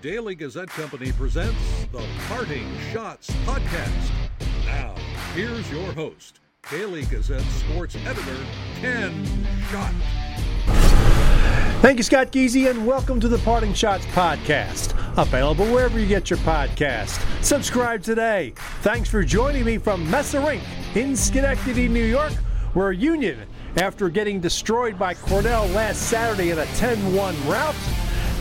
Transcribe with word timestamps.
Daily 0.00 0.36
Gazette 0.36 0.68
Company 0.68 1.10
presents 1.10 1.58
the 1.90 2.04
Parting 2.28 2.64
Schotts 2.92 3.30
Podcast. 3.44 4.10
Now, 4.64 4.94
here's 5.34 5.68
your 5.72 5.92
host, 5.92 6.38
Daily 6.70 7.04
Gazette 7.06 7.42
sports 7.42 7.96
editor, 8.06 8.36
Ken 8.76 9.24
Schott. 9.68 9.92
Thank 11.82 11.96
you, 11.98 12.04
Scott 12.04 12.30
Geezy, 12.30 12.70
and 12.70 12.86
welcome 12.86 13.18
to 13.18 13.26
the 13.26 13.38
Parting 13.38 13.72
Schotts 13.72 14.04
Podcast. 14.12 14.94
Available 15.20 15.66
wherever 15.66 15.98
you 15.98 16.06
get 16.06 16.30
your 16.30 16.38
podcast. 16.40 17.20
Subscribe 17.42 18.00
today. 18.04 18.52
Thanks 18.82 19.10
for 19.10 19.24
joining 19.24 19.64
me 19.64 19.78
from 19.78 20.08
Messa 20.08 20.40
Rink 20.40 20.62
in 20.94 21.16
Schenectady, 21.16 21.88
New 21.88 22.04
York, 22.04 22.34
where 22.72 22.92
Union, 22.92 23.48
after 23.76 24.08
getting 24.08 24.38
destroyed 24.38 24.96
by 24.96 25.14
Cornell 25.14 25.66
last 25.68 26.02
Saturday 26.02 26.50
in 26.50 26.60
a 26.60 26.66
10 26.76 27.16
1 27.16 27.48
rout, 27.48 27.74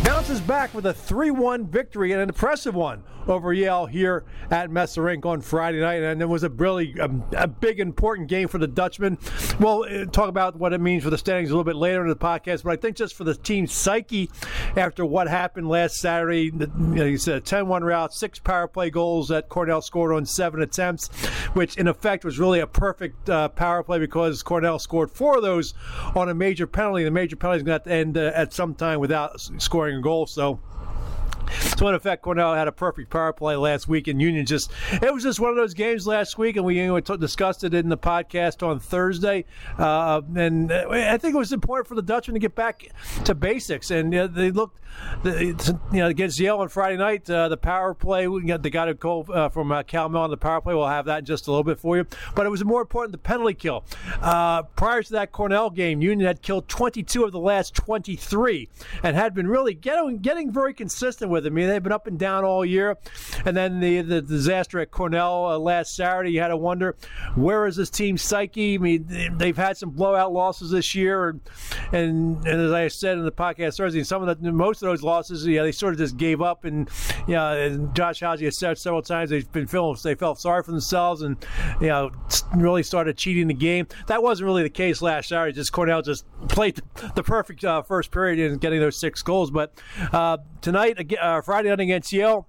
bounces 0.07 0.39
back 0.39 0.73
with 0.73 0.85
a 0.85 0.93
3 0.93 1.31
1 1.31 1.67
victory 1.67 2.13
and 2.13 2.21
an 2.21 2.29
impressive 2.29 2.73
one 2.73 3.03
over 3.27 3.53
Yale 3.53 3.85
here 3.85 4.23
at 4.49 4.71
Messa 4.71 5.01
Rink 5.01 5.25
on 5.25 5.41
Friday 5.41 5.81
night. 5.81 6.01
And 6.01 6.21
it 6.21 6.25
was 6.25 6.43
a 6.43 6.49
really 6.49 6.95
a, 6.99 7.09
a 7.35 7.47
big, 7.47 7.79
important 7.79 8.29
game 8.29 8.47
for 8.47 8.57
the 8.57 8.67
Dutchmen. 8.67 9.17
We'll 9.59 9.83
uh, 9.83 10.05
talk 10.05 10.29
about 10.29 10.55
what 10.55 10.73
it 10.73 10.79
means 10.79 11.03
for 11.03 11.09
the 11.09 11.17
standings 11.17 11.49
a 11.49 11.53
little 11.53 11.63
bit 11.63 11.75
later 11.75 12.01
in 12.01 12.09
the 12.09 12.15
podcast, 12.15 12.63
but 12.63 12.71
I 12.71 12.75
think 12.77 12.95
just 12.95 13.15
for 13.15 13.23
the 13.23 13.35
team's 13.35 13.73
psyche 13.73 14.29
after 14.75 15.05
what 15.05 15.27
happened 15.27 15.67
last 15.67 15.97
Saturday, 15.97 16.51
you 16.53 16.69
know, 16.77 17.15
said 17.17 17.45
10 17.45 17.67
1 17.67 17.83
rout, 17.83 18.13
six 18.13 18.39
power 18.39 18.67
play 18.67 18.89
goals 18.89 19.27
that 19.29 19.49
Cornell 19.49 19.81
scored 19.81 20.13
on 20.13 20.25
seven 20.25 20.61
attempts, 20.61 21.09
which 21.53 21.77
in 21.77 21.87
effect 21.87 22.23
was 22.23 22.39
really 22.39 22.59
a 22.59 22.67
perfect 22.67 23.29
uh, 23.29 23.49
power 23.49 23.83
play 23.83 23.99
because 23.99 24.41
Cornell 24.43 24.79
scored 24.79 25.11
four 25.11 25.37
of 25.37 25.43
those 25.43 25.73
on 26.15 26.29
a 26.29 26.33
major 26.33 26.67
penalty. 26.67 27.03
The 27.03 27.11
major 27.11 27.35
penalty 27.35 27.57
is 27.57 27.63
going 27.63 27.81
to 27.81 27.91
end 27.91 28.17
uh, 28.17 28.31
at 28.33 28.53
some 28.53 28.73
time 28.73 28.99
without 28.99 29.39
scoring 29.57 29.96
goal. 30.01 30.27
So, 30.27 30.59
so 31.49 31.87
in 31.87 31.95
effect, 31.95 32.21
Cornell 32.21 32.53
had 32.53 32.67
a 32.67 32.71
perfect 32.71 33.09
power 33.09 33.33
play 33.33 33.55
last 33.55 33.87
week, 33.87 34.07
and 34.07 34.21
Union 34.21 34.45
just 34.45 34.71
it 34.91 35.13
was 35.13 35.23
just 35.23 35.39
one 35.39 35.49
of 35.49 35.55
those 35.55 35.73
games 35.73 36.07
last 36.07 36.37
week, 36.37 36.55
and 36.55 36.65
we 36.65 36.77
discussed 37.19 37.63
it 37.63 37.73
in 37.73 37.89
the 37.89 37.97
podcast 37.97 38.65
on 38.65 38.79
Thursday. 38.79 39.45
Uh, 39.77 40.21
and 40.35 40.71
I 40.71 41.17
think 41.17 41.35
it 41.35 41.37
was 41.37 41.53
important 41.53 41.87
for 41.87 41.95
the 41.95 42.01
Dutchmen 42.01 42.35
to 42.35 42.39
get 42.39 42.55
back 42.55 42.89
to 43.25 43.35
basics, 43.35 43.91
and 43.91 44.13
uh, 44.13 44.27
they 44.27 44.51
looked, 44.51 44.79
you 45.23 45.55
know, 45.91 46.07
against 46.07 46.39
Yale 46.39 46.59
on 46.59 46.69
Friday 46.69 46.97
night. 46.97 47.29
Uh, 47.29 47.49
the 47.49 47.57
power 47.57 47.93
play, 47.93 48.27
we 48.27 48.43
got, 48.43 48.63
they 48.63 48.69
got 48.69 48.89
a 48.89 48.93
goal 48.93 49.25
uh, 49.33 49.49
from 49.49 49.71
uh, 49.71 49.83
Cal 49.83 50.09
Mell 50.09 50.23
on 50.23 50.29
the 50.29 50.37
power 50.37 50.61
play. 50.61 50.73
We'll 50.73 50.87
have 50.87 51.05
that 51.05 51.19
in 51.19 51.25
just 51.25 51.47
a 51.47 51.51
little 51.51 51.63
bit 51.63 51.79
for 51.79 51.97
you. 51.97 52.05
But 52.35 52.45
it 52.45 52.49
was 52.49 52.63
more 52.63 52.81
important 52.81 53.11
the 53.11 53.17
penalty 53.17 53.53
kill. 53.53 53.83
Uh, 54.21 54.63
prior 54.63 55.03
to 55.03 55.11
that 55.13 55.31
Cornell 55.31 55.69
game, 55.69 56.01
Union 56.01 56.25
had 56.25 56.41
killed 56.41 56.67
22 56.67 57.23
of 57.23 57.31
the 57.31 57.39
last 57.39 57.73
23, 57.75 58.69
and 59.03 59.15
had 59.15 59.33
been 59.33 59.47
really 59.47 59.73
getting 59.73 60.19
getting 60.19 60.51
very 60.51 60.73
consistent 60.73 61.31
with 61.31 61.36
with. 61.37 61.45
I 61.45 61.49
mean, 61.49 61.67
they've 61.67 61.83
been 61.83 61.91
up 61.91 62.07
and 62.07 62.17
down 62.17 62.43
all 62.43 62.65
year. 62.65 62.97
And 63.45 63.55
then 63.55 63.79
the, 63.79 64.01
the 64.01 64.21
disaster 64.21 64.79
at 64.79 64.91
Cornell 64.91 65.45
uh, 65.45 65.57
last 65.57 65.95
Saturday, 65.95 66.31
you 66.31 66.41
had 66.41 66.49
to 66.49 66.57
wonder 66.57 66.95
where 67.35 67.67
is 67.67 67.75
this 67.75 67.89
team's 67.89 68.21
psyche? 68.21 68.75
I 68.75 68.77
mean, 68.77 69.37
they've 69.37 69.55
had 69.55 69.77
some 69.77 69.91
blowout 69.91 70.33
losses 70.33 70.71
this 70.71 70.95
year. 70.95 71.29
And, 71.29 71.41
and, 71.91 72.47
and 72.47 72.61
as 72.61 72.71
I 72.71 72.87
said 72.87 73.17
in 73.17 73.25
the 73.25 73.31
podcast 73.31 73.77
Thursday, 73.77 74.03
some 74.03 74.27
of 74.27 74.41
the 74.41 74.51
most 74.51 74.81
of 74.81 74.87
those 74.87 75.03
losses, 75.03 75.45
yeah, 75.45 75.63
they 75.63 75.71
sort 75.71 75.93
of 75.93 75.99
just 75.99 76.17
gave 76.17 76.41
up. 76.41 76.65
And, 76.65 76.89
you 77.27 77.35
know, 77.35 77.57
and 77.57 77.95
Josh 77.95 78.21
Hauge 78.21 78.41
has 78.41 78.57
said 78.57 78.77
several 78.77 79.01
times 79.01 79.29
they've 79.29 79.51
been 79.51 79.67
feeling, 79.67 79.95
they 80.03 80.15
felt 80.15 80.39
sorry 80.39 80.63
for 80.63 80.71
themselves 80.71 81.21
and, 81.21 81.37
you 81.79 81.87
know, 81.87 82.11
really 82.55 82.83
started 82.83 83.17
cheating 83.17 83.47
the 83.47 83.53
game. 83.53 83.87
That 84.07 84.23
wasn't 84.23 84.45
really 84.45 84.63
the 84.63 84.69
case 84.69 85.01
last 85.01 85.29
Saturday. 85.29 85.53
Just 85.53 85.71
Cornell 85.71 86.01
just 86.01 86.25
played 86.47 86.81
the, 87.15 87.23
perfect 87.23 87.63
uh, 87.63 87.81
first 87.81 88.09
period 88.11 88.39
in 88.39 88.57
getting 88.57 88.79
those 88.79 88.97
six 88.97 89.21
goals. 89.21 89.51
But 89.51 89.73
uh, 90.11 90.37
tonight, 90.61 91.13
uh, 91.19 91.41
Friday 91.41 91.69
night 91.69 91.79
against 91.79 92.11
Yale, 92.11 92.47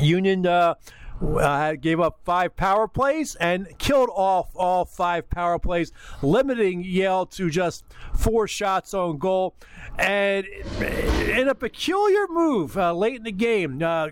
Union 0.00 0.46
uh, 0.46 0.74
uh, 1.20 1.74
gave 1.74 2.00
up 2.00 2.20
five 2.24 2.56
power 2.56 2.86
plays 2.86 3.34
and 3.36 3.66
killed 3.78 4.10
off 4.12 4.50
all 4.54 4.84
five 4.84 5.28
power 5.30 5.58
plays, 5.58 5.92
limiting 6.22 6.84
Yale 6.84 7.26
to 7.26 7.50
just 7.50 7.84
four 8.14 8.46
shots 8.46 8.94
on 8.94 9.18
goal. 9.18 9.54
And 9.98 10.46
in 10.46 11.48
a 11.48 11.54
peculiar 11.54 12.26
move 12.28 12.76
uh, 12.76 12.92
late 12.92 13.16
in 13.16 13.24
the 13.24 13.32
game, 13.32 13.82
uh, 13.82 14.10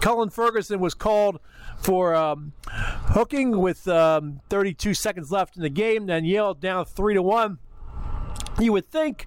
Cullen 0.00 0.30
Ferguson 0.30 0.80
was 0.80 0.94
called 0.94 1.40
for 1.78 2.14
um, 2.14 2.52
hooking 2.66 3.58
with 3.58 3.86
um, 3.86 4.40
32 4.48 4.94
seconds 4.94 5.30
left 5.30 5.56
in 5.56 5.62
the 5.62 5.68
game. 5.68 6.06
Then 6.06 6.24
Yale 6.24 6.54
down 6.54 6.86
three 6.86 7.14
to 7.14 7.22
one. 7.22 7.58
You 8.58 8.72
would 8.72 8.90
think 8.90 9.26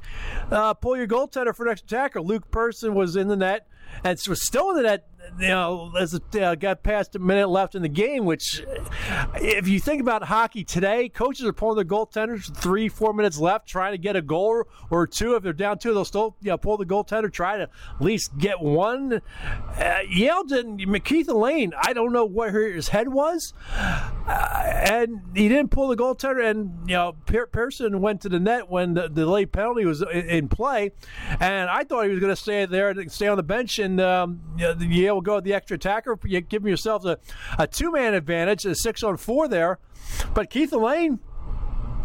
uh, 0.52 0.74
pull 0.74 0.98
your 0.98 1.08
goaltender 1.08 1.56
for 1.56 1.66
an 1.66 1.72
extra 1.72 1.86
attacker. 1.86 2.22
Luke 2.22 2.50
Persson 2.52 2.96
was 2.96 3.16
in 3.16 3.28
the 3.28 3.36
net 3.36 3.68
and 4.04 4.20
was 4.28 4.46
still 4.46 4.76
in 4.76 4.84
that 4.84 5.08
you 5.40 5.48
know, 5.48 5.92
as 6.00 6.14
it 6.14 6.36
uh, 6.36 6.56
got 6.56 6.84
past 6.84 7.16
a 7.16 7.20
minute 7.20 7.50
left 7.50 7.76
in 7.76 7.82
the 7.82 7.90
game, 7.90 8.26
which, 8.26 8.64
if 9.36 9.68
you 9.68 9.80
think 9.80 10.02
about 10.02 10.24
hockey 10.24 10.64
today, 10.64 11.10
coaches 11.10 11.46
are 11.46 11.54
pulling 11.54 11.76
their 11.76 11.86
goaltenders 11.86 12.56
three, 12.56 12.90
four 12.90 13.14
minutes 13.14 13.40
left, 13.40 13.68
trying 13.68 13.94
to 13.94 13.98
get 13.98 14.16
a 14.16 14.22
goal 14.22 14.64
or 14.90 15.08
two. 15.08 15.36
If 15.36 15.44
they're 15.44 15.54
down 15.54 15.80
two, 15.80 15.94
they'll 15.94 16.06
still 16.06 16.36
you 16.42 16.50
know, 16.50 16.58
pull 16.58 16.78
the 16.78 16.86
goaltender, 16.86 17.32
try 17.32 17.58
to 17.58 17.64
at 17.64 18.02
least 18.02 18.38
get 18.38 18.60
one. 18.60 19.22
Uh, 19.78 20.00
Yale 20.10 20.44
didn't. 20.44 21.04
Keith 21.04 21.30
Allain, 21.30 21.74
I 21.82 21.94
don't 21.94 22.12
know 22.12 22.26
where 22.26 22.72
his 22.72 22.90
head 22.90 23.10
was, 23.10 23.54
uh, 23.76 24.62
and 24.90 25.22
he 25.36 25.48
didn't 25.48 25.72
pull 25.72 25.88
the 25.88 25.96
goaltender. 25.96 26.50
And 26.50 26.90
you 26.90 26.96
know, 26.96 27.16
Persson 27.26 28.02
went 28.02 28.22
to 28.22 28.30
the 28.30 28.40
net 28.40 28.70
when 28.70 28.94
the, 28.94 29.10
the 29.10 29.26
late 29.26 29.52
penalty 29.52 29.86
was 29.86 30.02
in, 30.02 30.30
in, 30.30 30.50
play, 30.50 30.92
and 31.40 31.70
I 31.70 31.84
thought 31.84 32.06
he 32.06 32.12
was 32.12 32.20
going 32.20 32.34
to 32.34 32.42
stay 32.42 32.66
there, 32.66 32.90
and 32.90 33.12
stay 33.12 33.28
on 33.28 33.38
the 33.38 33.44
bench, 33.44 33.80
and 33.80 34.00
um, 34.02 34.42
you 34.58 34.66
know, 34.66 34.76
Yale 34.80 35.19
will 35.20 35.24
go 35.24 35.40
the 35.40 35.54
extra 35.54 35.76
attacker. 35.76 36.18
You 36.24 36.42
give 36.42 36.66
yourselves 36.66 37.06
a, 37.06 37.18
a 37.58 37.68
two 37.68 37.92
man 37.92 38.14
advantage, 38.14 38.66
a 38.66 38.76
six 38.76 39.04
on 39.04 39.18
four 39.18 39.48
there. 39.48 39.80
But 40.34 40.50
Keith 40.50 40.72
Allain 40.72 41.20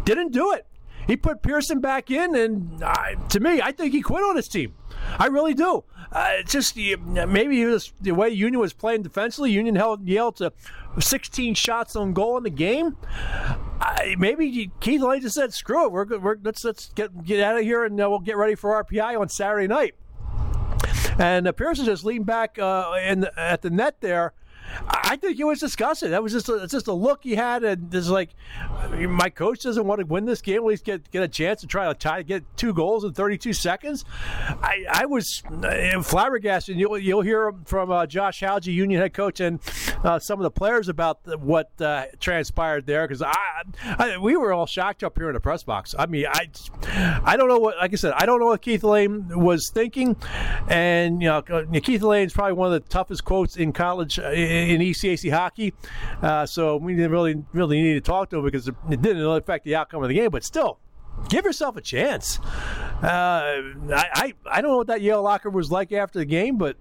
didn't 0.03 0.31
do 0.31 0.51
it. 0.53 0.67
He 1.07 1.15
put 1.15 1.43
Pearson 1.43 1.81
back 1.81 2.09
in, 2.09 2.35
and 2.35 2.81
uh, 2.81 3.15
to 3.29 3.39
me, 3.39 3.61
I 3.61 3.71
think 3.71 3.93
he 3.93 4.01
quit 4.01 4.23
on 4.23 4.35
his 4.35 4.47
team. 4.47 4.73
I 5.19 5.27
really 5.27 5.53
do. 5.53 5.83
Uh, 6.11 6.41
just 6.47 6.75
maybe 6.75 7.63
was, 7.65 7.93
the 8.01 8.11
way 8.11 8.29
Union 8.29 8.59
was 8.59 8.73
playing 8.73 9.03
defensively. 9.03 9.51
Union 9.51 9.75
held 9.75 10.07
Yale 10.07 10.31
to 10.33 10.51
16 10.99 11.53
shots 11.53 11.95
on 11.95 12.13
goal 12.13 12.37
in 12.37 12.43
the 12.43 12.49
game. 12.49 12.97
Maybe 14.17 14.71
Keith 14.79 15.01
Allain 15.01 15.21
just 15.21 15.35
said, 15.35 15.53
"Screw 15.53 15.85
it, 15.85 15.91
we're, 15.91 16.17
we're 16.17 16.37
let's 16.43 16.63
let's 16.63 16.87
get 16.93 17.23
get 17.23 17.39
out 17.39 17.57
of 17.57 17.63
here, 17.63 17.83
and 17.83 18.01
uh, 18.01 18.09
we'll 18.09 18.19
get 18.19 18.37
ready 18.37 18.55
for 18.55 18.83
RPI 18.83 19.19
on 19.19 19.29
Saturday 19.29 19.67
night." 19.67 19.93
And 21.17 21.55
Persson 21.55 21.85
just 21.85 22.03
leaned 22.03 22.25
back 22.25 22.57
uh, 22.59 22.93
in 23.03 23.27
at 23.37 23.61
the 23.61 23.69
net 23.69 23.97
there. 24.01 24.33
I 24.87 25.15
think 25.15 25.39
it 25.39 25.43
was 25.43 25.59
disgusting. 25.59 26.11
That 26.11 26.23
was 26.23 26.31
just 26.31 26.49
a, 26.49 26.67
just 26.67 26.87
a 26.87 26.93
look 26.93 27.23
he 27.23 27.35
had, 27.35 27.63
and 27.63 27.91
just 27.91 28.09
like 28.09 28.31
my 28.91 29.29
coach 29.29 29.61
doesn't 29.61 29.85
want 29.85 29.99
to 29.99 30.05
win 30.05 30.25
this 30.25 30.41
game. 30.41 30.57
At 30.57 30.65
least 30.65 30.83
get 30.83 31.09
get 31.11 31.23
a 31.23 31.27
chance 31.27 31.61
to 31.61 31.67
try 31.67 31.87
to 31.87 31.93
tie 31.93 32.23
get 32.23 32.43
two 32.57 32.73
goals 32.73 33.03
in 33.03 33.13
32 33.13 33.53
seconds. 33.53 34.05
I, 34.39 34.85
I 34.89 35.05
was 35.05 35.43
uh, 35.49 36.01
flabbergasted. 36.01 36.77
You'll 36.77 36.97
you'll 36.97 37.21
hear 37.21 37.53
from 37.65 37.91
uh, 37.91 38.05
Josh 38.07 38.41
Hauge, 38.41 38.67
Union 38.67 38.99
head 38.99 39.13
coach, 39.13 39.39
and 39.39 39.59
uh, 40.03 40.19
some 40.19 40.39
of 40.39 40.43
the 40.43 40.51
players 40.51 40.89
about 40.89 41.23
the, 41.23 41.37
what 41.37 41.69
uh, 41.81 42.05
transpired 42.19 42.85
there 42.85 43.07
because 43.07 43.21
I, 43.21 43.35
I, 43.83 44.17
we 44.17 44.35
were 44.37 44.53
all 44.53 44.65
shocked 44.65 45.03
up 45.03 45.17
here 45.17 45.29
in 45.29 45.33
the 45.33 45.39
press 45.39 45.63
box. 45.63 45.95
I 45.97 46.05
mean, 46.05 46.25
I 46.27 46.49
I 47.23 47.37
don't 47.37 47.47
know 47.47 47.59
what 47.59 47.77
like 47.77 47.93
I 47.93 47.95
said 47.95 48.13
I 48.15 48.25
don't 48.25 48.39
know 48.39 48.47
what 48.47 48.61
Keith 48.61 48.83
Allain 48.83 49.27
was 49.39 49.69
thinking, 49.69 50.15
and 50.67 51.21
you 51.21 51.27
know 51.27 51.41
Keith 51.81 52.01
Allain 52.01 52.25
is 52.25 52.33
probably 52.33 52.53
one 52.53 52.73
of 52.73 52.83
the 52.83 52.89
toughest 52.89 53.23
quotes 53.25 53.57
in 53.57 53.73
college 53.73 54.19
uh, 54.19 54.29
in 54.31 54.81
ECAC 54.81 55.31
hockey. 55.31 55.73
Uh, 56.21 56.45
so 56.45 56.77
we 56.77 56.95
didn't 56.95 57.11
really 57.11 57.43
really 57.53 57.81
need 57.81 57.93
to 57.93 58.01
talk 58.01 58.29
to 58.29 58.37
him 58.37 58.45
because 58.45 58.67
it 58.67 59.01
didn't 59.01 59.25
affect 59.25 59.65
the 59.65 59.75
outcome 59.75 60.03
of 60.03 60.09
the 60.09 60.15
game, 60.15 60.31
but 60.31 60.43
still 60.43 60.79
give 61.29 61.45
yourself 61.45 61.77
a 61.77 61.81
chance. 61.81 62.39
Uh, 63.01 63.61
I, 63.93 64.05
I, 64.13 64.33
I 64.49 64.61
don't 64.61 64.71
know 64.71 64.77
what 64.77 64.87
that 64.87 65.01
Yale 65.01 65.21
locker 65.21 65.49
was 65.49 65.71
like 65.71 65.91
after 65.91 66.19
the 66.19 66.25
game, 66.25 66.57
but 66.57 66.77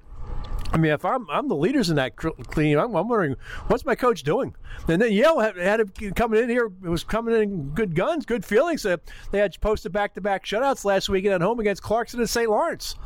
I 0.75 0.77
mean, 0.77 0.91
if 0.91 1.05
I'm 1.05 1.31
I'm 1.31 1.47
the 1.47 1.55
leaders 1.55 1.89
in 1.89 1.97
that 1.97 2.15
team, 2.53 2.79
I'm, 2.81 2.97
I'm 2.97 3.09
wondering 3.09 3.37
what's 3.69 3.85
my 3.85 3.95
coach 3.95 4.25
doing. 4.25 4.57
And 4.89 5.01
then 5.01 5.13
Yale 5.13 5.39
had, 5.39 5.57
had 5.57 6.17
coming 6.17 6.43
in 6.43 6.49
here. 6.49 6.69
It 6.85 6.89
was 6.89 7.05
coming 7.05 7.41
in 7.41 7.69
good 7.71 7.95
guns, 7.95 8.27
good 8.27 8.45
feelings. 8.45 8.83
They 8.83 9.39
had 9.39 9.59
posted 9.61 9.93
back-to-back 9.93 10.45
shutouts 10.45 10.85
last 10.85 11.09
weekend 11.09 11.35
at 11.35 11.43
home 11.43 11.61
against 11.61 11.81
Clarkson 11.81 12.19
and 12.19 12.29
St. 12.29 12.51
Lawrence. 12.51 12.97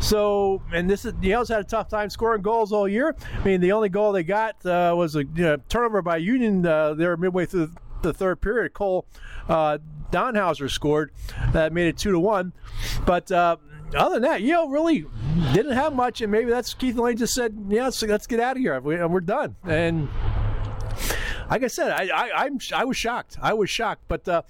So, 0.00 0.62
and 0.72 0.88
this 0.88 1.04
is 1.04 1.12
Yale's 1.20 1.50
had 1.50 1.60
a 1.60 1.64
tough 1.64 1.90
time 1.90 2.08
scoring 2.08 2.40
goals 2.40 2.72
all 2.72 2.88
year. 2.88 3.14
I 3.38 3.44
mean, 3.44 3.60
the 3.60 3.72
only 3.72 3.90
goal 3.90 4.12
they 4.12 4.24
got 4.24 4.64
uh, 4.64 4.94
was 4.96 5.14
a 5.14 5.24
you 5.24 5.44
know, 5.44 5.58
turnover 5.68 6.00
by 6.00 6.16
Union 6.16 6.64
uh, 6.64 6.94
there 6.94 7.14
midway 7.18 7.44
through 7.44 7.72
the 8.00 8.14
third 8.14 8.40
period. 8.40 8.72
Cole 8.72 9.04
uh, 9.50 9.76
Donhauser 10.10 10.70
scored 10.70 11.12
that 11.52 11.74
made 11.74 11.88
it 11.88 11.98
two 11.98 12.12
to 12.12 12.18
one, 12.18 12.54
but. 13.04 13.30
Uh, 13.30 13.58
other 13.94 14.14
than 14.14 14.22
that, 14.22 14.42
Yale 14.42 14.68
really 14.68 15.06
didn't 15.52 15.72
have 15.72 15.94
much, 15.94 16.20
and 16.20 16.30
maybe 16.30 16.50
that's 16.50 16.74
Keith 16.74 16.96
Allain 16.96 17.16
just 17.16 17.34
said, 17.34 17.56
"Yeah, 17.68 17.84
let's, 17.84 18.02
let's 18.02 18.26
get 18.26 18.40
out 18.40 18.56
of 18.56 18.62
here. 18.62 18.80
We're 18.80 19.20
done." 19.20 19.56
And 19.64 20.08
like 21.52 21.64
I 21.64 21.66
said, 21.66 21.90
I, 21.90 22.06
I, 22.06 22.44
I'm, 22.44 22.58
I 22.74 22.86
was 22.86 22.96
shocked. 22.96 23.36
I 23.42 23.52
was 23.52 23.68
shocked, 23.68 24.04
but 24.08 24.26
uh, 24.26 24.40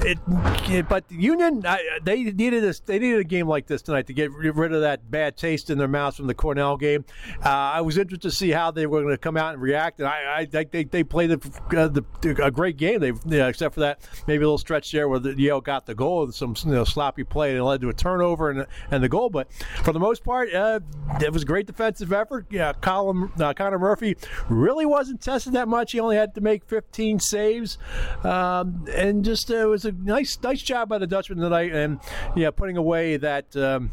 it, 0.00 0.88
but 0.88 1.10
Union, 1.10 1.64
I, 1.66 1.98
they 2.02 2.22
needed 2.22 2.62
this. 2.62 2.80
They 2.80 2.98
needed 2.98 3.20
a 3.20 3.24
game 3.24 3.46
like 3.46 3.66
this 3.66 3.82
tonight 3.82 4.06
to 4.06 4.12
get 4.12 4.32
rid 4.32 4.72
of 4.72 4.80
that 4.80 5.10
bad 5.10 5.36
taste 5.36 5.70
in 5.70 5.78
their 5.78 5.88
mouths 5.88 6.16
from 6.16 6.26
the 6.26 6.34
Cornell 6.34 6.76
game. 6.76 7.04
Uh, 7.44 7.48
I 7.48 7.80
was 7.80 7.98
interested 7.98 8.28
to 8.28 8.34
see 8.34 8.50
how 8.50 8.70
they 8.70 8.86
were 8.86 9.02
going 9.02 9.14
to 9.14 9.18
come 9.18 9.36
out 9.36 9.54
and 9.54 9.62
react, 9.62 10.00
and 10.00 10.08
I, 10.08 10.40
I 10.40 10.44
they, 10.46 10.84
they 10.84 11.04
played 11.04 11.32
a, 11.32 11.40
uh, 11.76 11.88
the, 11.88 12.04
a 12.42 12.50
great 12.50 12.76
game. 12.76 13.00
They, 13.00 13.08
you 13.08 13.20
know, 13.24 13.48
except 13.48 13.74
for 13.74 13.80
that 13.80 14.06
maybe 14.26 14.42
a 14.42 14.46
little 14.46 14.58
stretch 14.58 14.92
there 14.92 15.08
where 15.08 15.18
the 15.18 15.38
Yale 15.38 15.60
got 15.60 15.86
the 15.86 15.94
goal 15.94 16.24
and 16.24 16.34
some 16.34 16.54
you 16.64 16.72
know, 16.72 16.84
sloppy 16.84 17.24
play 17.24 17.50
and 17.50 17.58
it 17.58 17.64
led 17.64 17.80
to 17.80 17.88
a 17.88 17.94
turnover 17.94 18.50
and 18.50 18.66
and 18.90 19.02
the 19.02 19.08
goal. 19.08 19.30
But 19.30 19.52
for 19.82 19.92
the 19.92 20.00
most 20.00 20.24
part, 20.24 20.52
uh, 20.52 20.80
it 21.22 21.32
was 21.32 21.42
a 21.42 21.46
great 21.46 21.66
defensive 21.66 22.12
effort. 22.12 22.46
Yeah, 22.50 22.72
Colin, 22.72 23.30
uh, 23.38 23.54
Connor 23.54 23.78
Murphy 23.78 24.16
really 24.48 24.86
wasn't 24.86 25.20
tested 25.20 25.52
that 25.54 25.68
much. 25.68 25.92
He 25.92 26.00
only 26.00 26.16
had 26.16 26.34
to 26.34 26.40
make 26.40 26.49
15 26.58 27.20
saves, 27.20 27.78
um, 28.24 28.86
and 28.92 29.24
just 29.24 29.50
uh, 29.50 29.56
it 29.56 29.68
was 29.68 29.84
a 29.84 29.92
nice 29.92 30.38
nice 30.42 30.62
job 30.62 30.88
by 30.88 30.98
the 30.98 31.06
Dutchmen 31.06 31.38
tonight, 31.38 31.72
and 31.72 32.00
yeah, 32.36 32.50
putting 32.50 32.76
away 32.76 33.16
that. 33.16 33.56
Um, 33.56 33.92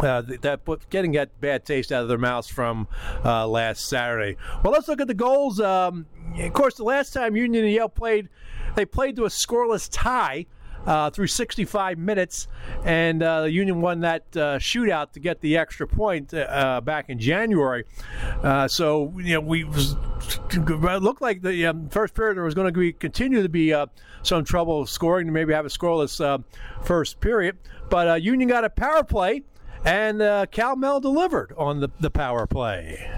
uh, 0.00 0.22
that 0.22 0.60
getting 0.90 1.12
that 1.12 1.38
bad 1.40 1.64
taste 1.64 1.92
out 1.92 2.02
of 2.02 2.08
their 2.08 2.18
mouths 2.18 2.48
from 2.48 2.88
uh, 3.24 3.46
last 3.46 3.88
Saturday. 3.88 4.36
Well, 4.64 4.72
let's 4.72 4.88
look 4.88 5.00
at 5.00 5.06
the 5.06 5.14
goals. 5.14 5.60
Um, 5.60 6.06
of 6.38 6.52
course, 6.54 6.74
the 6.76 6.84
last 6.84 7.12
time 7.12 7.36
Union 7.36 7.64
and 7.64 7.72
Yale 7.72 7.90
played, 7.90 8.28
they 8.74 8.84
played 8.84 9.16
to 9.16 9.24
a 9.24 9.28
scoreless 9.28 9.88
tie. 9.92 10.46
Uh, 10.84 11.10
through 11.10 11.28
65 11.28 11.96
minutes, 11.96 12.48
and 12.84 13.22
uh, 13.22 13.42
the 13.42 13.50
Union 13.52 13.80
won 13.80 14.00
that 14.00 14.24
uh, 14.36 14.58
shootout 14.58 15.12
to 15.12 15.20
get 15.20 15.40
the 15.40 15.56
extra 15.56 15.86
point 15.86 16.34
uh, 16.34 16.80
back 16.80 17.08
in 17.08 17.20
January. 17.20 17.84
Uh, 18.42 18.66
so 18.66 19.12
you 19.18 19.34
know 19.34 19.40
we 19.40 19.62
was, 19.62 19.94
looked 20.56 21.22
like 21.22 21.40
the 21.42 21.66
um, 21.66 21.88
first 21.88 22.14
period 22.14 22.36
was 22.36 22.54
going 22.54 22.66
to 22.66 22.78
be 22.78 22.92
continue 22.92 23.42
to 23.42 23.48
be 23.48 23.72
uh, 23.72 23.86
some 24.22 24.44
trouble 24.44 24.84
scoring, 24.86 25.26
to 25.26 25.32
maybe 25.32 25.52
have 25.52 25.66
a 25.66 25.68
scoreless 25.68 26.42
first 26.82 27.20
period. 27.20 27.58
But 27.88 28.20
Union 28.22 28.48
got 28.48 28.64
a 28.64 28.70
power 28.70 29.04
play 29.04 29.42
and 29.84 30.22
uh, 30.22 30.46
Cal 30.50 30.76
Mell 30.76 31.00
delivered 31.00 31.52
on 31.56 31.80
the, 31.80 31.90
the 32.00 32.10
power 32.10 32.46
play. 32.46 33.10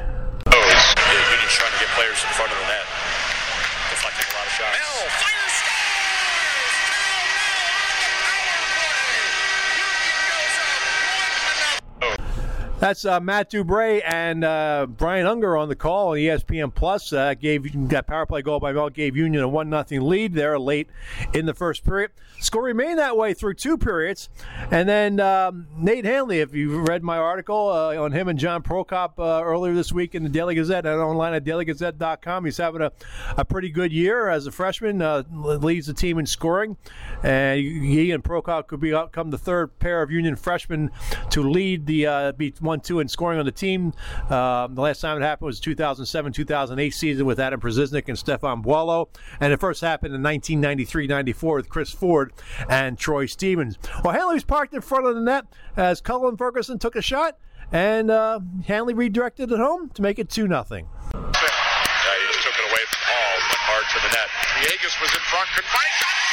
That's 12.84 13.06
uh, 13.06 13.18
Matt 13.18 13.50
Dubray 13.50 14.02
and 14.04 14.44
uh, 14.44 14.86
Brian 14.86 15.26
Unger 15.26 15.56
on 15.56 15.70
the 15.70 15.74
call 15.74 16.08
on 16.08 16.18
ESPN 16.18 16.74
Plus. 16.74 17.14
Uh, 17.14 17.32
gave 17.32 17.88
that 17.88 18.06
power 18.06 18.26
play 18.26 18.42
goal 18.42 18.60
by 18.60 18.74
Mell 18.74 18.90
gave 18.90 19.16
Union 19.16 19.42
a 19.42 19.48
one 19.48 19.70
nothing 19.70 20.02
lead 20.02 20.34
there 20.34 20.58
late 20.58 20.90
in 21.32 21.46
the 21.46 21.54
first 21.54 21.82
period. 21.82 22.10
Score 22.40 22.62
remained 22.62 22.98
that 22.98 23.16
way 23.16 23.32
through 23.32 23.54
two 23.54 23.78
periods, 23.78 24.28
and 24.70 24.86
then 24.86 25.18
um, 25.18 25.66
Nate 25.78 26.04
Hanley. 26.04 26.40
If 26.40 26.54
you 26.54 26.80
read 26.80 27.02
my 27.02 27.16
article 27.16 27.70
uh, 27.70 27.96
on 27.96 28.12
him 28.12 28.28
and 28.28 28.38
John 28.38 28.62
Prokop 28.62 29.18
uh, 29.18 29.42
earlier 29.42 29.72
this 29.72 29.90
week 29.90 30.14
in 30.14 30.22
the 30.22 30.28
Daily 30.28 30.54
Gazette 30.54 30.84
and 30.84 31.00
online 31.00 31.32
at 31.32 31.42
dailygazette.com, 31.42 32.44
he's 32.44 32.58
having 32.58 32.82
a, 32.82 32.92
a 33.38 33.46
pretty 33.46 33.70
good 33.70 33.94
year 33.94 34.28
as 34.28 34.46
a 34.46 34.52
freshman. 34.52 35.00
Uh, 35.00 35.22
leads 35.32 35.86
the 35.86 35.94
team 35.94 36.18
in 36.18 36.26
scoring, 36.26 36.76
and 37.22 37.58
he 37.60 38.10
and 38.10 38.22
Prokop 38.22 38.66
could 38.66 38.80
become 38.80 39.30
the 39.30 39.38
third 39.38 39.78
pair 39.78 40.02
of 40.02 40.10
Union 40.10 40.36
freshmen 40.36 40.90
to 41.30 41.42
lead 41.42 41.86
the 41.86 42.34
beat 42.36 42.60
one 42.60 42.73
two 42.80 43.00
in 43.00 43.08
scoring 43.08 43.38
on 43.38 43.44
the 43.44 43.52
team. 43.52 43.92
Uh, 44.28 44.66
the 44.68 44.80
last 44.80 45.00
time 45.00 45.20
it 45.20 45.24
happened 45.24 45.46
was 45.46 45.60
2007 45.60 46.32
2008 46.32 46.90
season 46.90 47.26
with 47.26 47.40
Adam 47.40 47.60
Presizniuk 47.60 48.08
and 48.08 48.18
Stefan 48.18 48.62
Boileau. 48.62 49.08
And 49.40 49.52
it 49.52 49.60
first 49.60 49.80
happened 49.80 50.14
in 50.14 50.22
1993 50.22 51.06
94 51.06 51.56
with 51.56 51.68
Chris 51.68 51.90
Ford 51.90 52.32
and 52.68 52.98
Troy 52.98 53.26
Stevens. 53.26 53.78
Well, 54.02 54.14
Hanley 54.14 54.34
was 54.34 54.44
parked 54.44 54.74
in 54.74 54.80
front 54.80 55.06
of 55.06 55.14
the 55.14 55.20
net 55.20 55.46
as 55.76 56.00
Cullen 56.00 56.36
Ferguson 56.36 56.78
took 56.78 56.96
a 56.96 57.02
shot, 57.02 57.38
and 57.72 58.10
uh, 58.10 58.40
Hanley 58.66 58.94
redirected 58.94 59.50
it 59.50 59.58
home 59.58 59.90
to 59.90 60.02
make 60.02 60.18
it 60.18 60.28
2 60.28 60.46
0. 60.46 60.48
Yeah, 60.50 60.72
he 60.72 62.26
just 62.26 62.42
took 62.42 62.54
it 62.54 62.64
away 62.70 62.84
from 62.86 63.02
Hall, 63.08 63.34
went 63.48 63.64
hard 63.64 63.84
to 63.90 63.98
the 64.02 64.10
net. 64.14 64.28
Viegas 64.62 65.00
was 65.00 65.10
in 65.12 65.24
front, 65.30 65.48
couldn't 65.54 65.70
find 65.70 65.92
shot. 65.98 66.23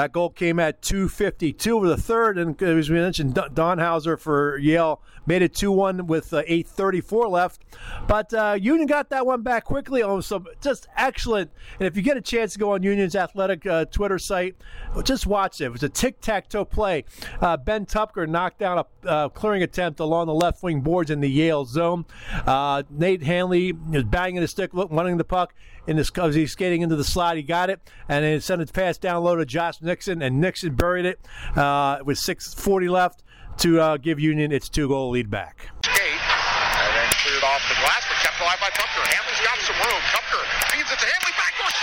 That 0.00 0.12
goal 0.12 0.30
came 0.30 0.58
at 0.58 0.80
2:52 0.80 1.76
over 1.76 1.86
the 1.86 1.94
third, 1.98 2.38
and 2.38 2.60
as 2.62 2.88
we 2.88 2.96
mentioned, 2.96 3.34
Donhauser 3.34 4.18
for 4.18 4.56
Yale 4.56 5.02
made 5.26 5.42
it 5.42 5.52
2-1 5.52 6.06
with 6.06 6.32
uh, 6.32 6.42
8:34 6.44 7.28
left. 7.28 7.62
But 8.08 8.32
uh, 8.32 8.56
Union 8.58 8.86
got 8.86 9.10
that 9.10 9.26
one 9.26 9.42
back 9.42 9.64
quickly. 9.64 10.02
Oh, 10.02 10.22
so 10.22 10.42
just 10.62 10.88
excellent! 10.96 11.50
And 11.78 11.86
if 11.86 11.98
you 11.98 12.02
get 12.02 12.16
a 12.16 12.22
chance 12.22 12.54
to 12.54 12.58
go 12.58 12.72
on 12.72 12.82
Union's 12.82 13.14
athletic 13.14 13.66
uh, 13.66 13.84
Twitter 13.84 14.18
site, 14.18 14.56
just 15.04 15.26
watch 15.26 15.60
it. 15.60 15.64
It 15.64 15.72
was 15.72 15.82
a 15.82 15.90
tic-tac-toe 15.90 16.64
play. 16.64 17.04
Uh, 17.38 17.58
ben 17.58 17.84
Tupker 17.84 18.26
knocked 18.26 18.58
down 18.58 18.78
a 18.78 19.06
uh, 19.06 19.28
clearing 19.28 19.62
attempt 19.62 20.00
along 20.00 20.28
the 20.28 20.34
left 20.34 20.62
wing 20.62 20.80
boards 20.80 21.10
in 21.10 21.20
the 21.20 21.28
Yale 21.28 21.66
zone. 21.66 22.06
Uh, 22.46 22.84
Nate 22.88 23.22
Hanley 23.22 23.72
was 23.72 24.04
banging 24.04 24.40
the 24.40 24.48
stick, 24.48 24.70
running 24.72 25.18
the 25.18 25.24
puck 25.24 25.52
this 25.96 26.10
as 26.16 26.34
he's 26.34 26.52
skating 26.52 26.82
into 26.82 26.96
the 26.96 27.04
slot. 27.04 27.36
He 27.36 27.42
got 27.42 27.70
it, 27.70 27.80
and 28.08 28.24
then 28.24 28.40
sent 28.40 28.62
it 28.62 28.72
pass 28.72 28.98
down 28.98 29.22
low 29.24 29.36
to 29.36 29.44
Josh 29.44 29.78
Nixon, 29.90 30.22
and 30.22 30.40
Nixon 30.40 30.78
buried 30.78 31.04
it 31.04 31.18
uh, 31.56 31.98
with 32.04 32.16
6:40 32.16 32.88
left 32.88 33.24
to 33.58 33.80
uh, 33.80 33.96
give 33.96 34.20
Union 34.20 34.52
its 34.52 34.68
two-goal 34.68 35.10
lead 35.10 35.28
back. 35.28 35.66
Cleared 35.82 37.44
off 37.44 37.60
the 37.68 37.74
glass, 37.82 38.06
but 38.06 38.16
kept 38.22 38.38
alive 38.40 38.60
by 38.62 38.70
Tupker. 38.70 39.02
Hanley's 39.02 39.42
got 39.44 39.58
some 39.66 39.76
room. 39.82 40.00
Tupker 40.14 40.42
feeds 40.72 40.90
it 40.94 40.98
to. 41.02 41.06
Back 41.36 41.54
goes 41.58 41.74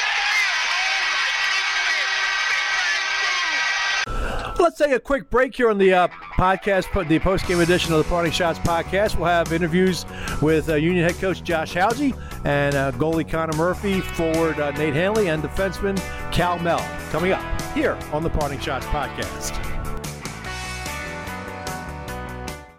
Let's 4.60 4.80
take 4.80 4.92
a 4.92 5.00
quick 5.00 5.30
break 5.30 5.56
here 5.56 5.70
on 5.70 5.78
the 5.78 5.94
uh, 5.94 6.08
podcast, 6.08 7.08
the 7.08 7.20
post-game 7.20 7.60
edition 7.60 7.94
of 7.94 8.00
the 8.00 8.10
Parting 8.10 8.32
Schotts 8.32 8.58
podcast. 8.58 9.16
We'll 9.16 9.28
have 9.28 9.54
interviews 9.54 10.04
with 10.42 10.70
uh, 10.70 10.76
Union 10.76 11.08
head 11.08 11.16
coach 11.22 11.44
Josh 11.44 11.76
Hauge 11.76 12.18
and 12.44 12.74
uh, 12.74 12.92
goalie 12.94 13.28
Connor 13.28 13.56
Murphy, 13.56 14.02
forward 14.02 14.60
uh, 14.60 14.72
Nate 14.72 14.96
Hanley, 14.96 15.30
and 15.30 15.44
defenseman 15.44 15.96
Cal 16.32 16.58
Mell 16.58 16.84
coming 17.12 17.34
up 17.34 17.62
here 17.74 17.98
on 18.12 18.24
the 18.24 18.32
Parting 18.32 18.58
Schotts 18.58 18.82
podcast. 18.82 19.64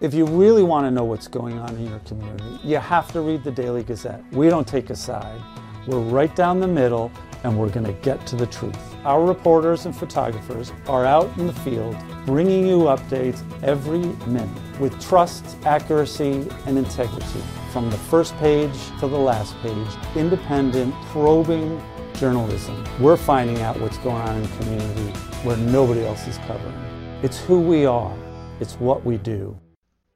If 0.00 0.14
you 0.14 0.26
really 0.26 0.64
want 0.64 0.84
to 0.86 0.90
know 0.90 1.04
what's 1.04 1.28
going 1.28 1.58
on 1.58 1.76
in 1.76 1.86
your 1.88 2.00
community, 2.00 2.58
you 2.64 2.78
have 2.78 3.12
to 3.12 3.20
read 3.20 3.44
the 3.44 3.52
Daily 3.52 3.84
Gazette. 3.84 4.22
We 4.32 4.48
don't 4.48 4.66
take 4.66 4.90
a 4.90 4.96
side. 4.96 5.40
We're 5.86 6.00
right 6.00 6.34
down 6.34 6.58
the 6.58 6.68
middle 6.68 7.12
and 7.44 7.56
we're 7.56 7.70
going 7.70 7.86
to 7.86 7.92
get 8.02 8.26
to 8.26 8.36
the 8.36 8.46
truth. 8.46 8.97
Our 9.08 9.24
reporters 9.24 9.86
and 9.86 9.96
photographers 9.96 10.70
are 10.86 11.06
out 11.06 11.34
in 11.38 11.46
the 11.46 11.54
field 11.54 11.96
bringing 12.26 12.66
you 12.66 12.80
updates 12.80 13.42
every 13.62 14.00
minute 14.30 14.78
with 14.78 15.00
trust, 15.00 15.56
accuracy, 15.64 16.46
and 16.66 16.76
integrity. 16.76 17.40
From 17.72 17.88
the 17.88 17.96
first 17.96 18.36
page 18.36 18.70
to 19.00 19.08
the 19.08 19.16
last 19.16 19.56
page, 19.62 19.88
independent, 20.14 20.94
probing 21.06 21.82
journalism. 22.16 22.84
We're 23.00 23.16
finding 23.16 23.62
out 23.62 23.80
what's 23.80 23.96
going 23.96 24.16
on 24.16 24.36
in 24.36 24.42
the 24.42 24.56
community 24.58 25.18
where 25.42 25.56
nobody 25.56 26.04
else 26.04 26.28
is 26.28 26.36
covering. 26.46 27.18
It's 27.22 27.40
who 27.40 27.62
we 27.62 27.86
are, 27.86 28.14
it's 28.60 28.74
what 28.74 29.06
we 29.06 29.16
do. 29.16 29.58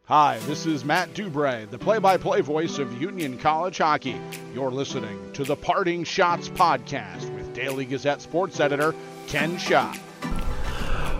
Hi, 0.04 0.38
this 0.40 0.66
is 0.66 0.84
Matt 0.84 1.14
Dubray, 1.14 1.70
the 1.70 1.78
play 1.78 1.98
by 1.98 2.18
play 2.18 2.42
voice 2.42 2.76
of 2.76 3.00
Union 3.00 3.38
College 3.38 3.78
Hockey. 3.78 4.20
You're 4.52 4.70
listening 4.70 5.32
to 5.32 5.44
the 5.44 5.56
Parting 5.56 6.04
Schotts 6.04 6.50
podcast 6.50 7.41
Daily 7.54 7.84
Gazette 7.84 8.20
sports 8.20 8.60
editor 8.60 8.94
Ken 9.26 9.56
Schott. 9.58 9.98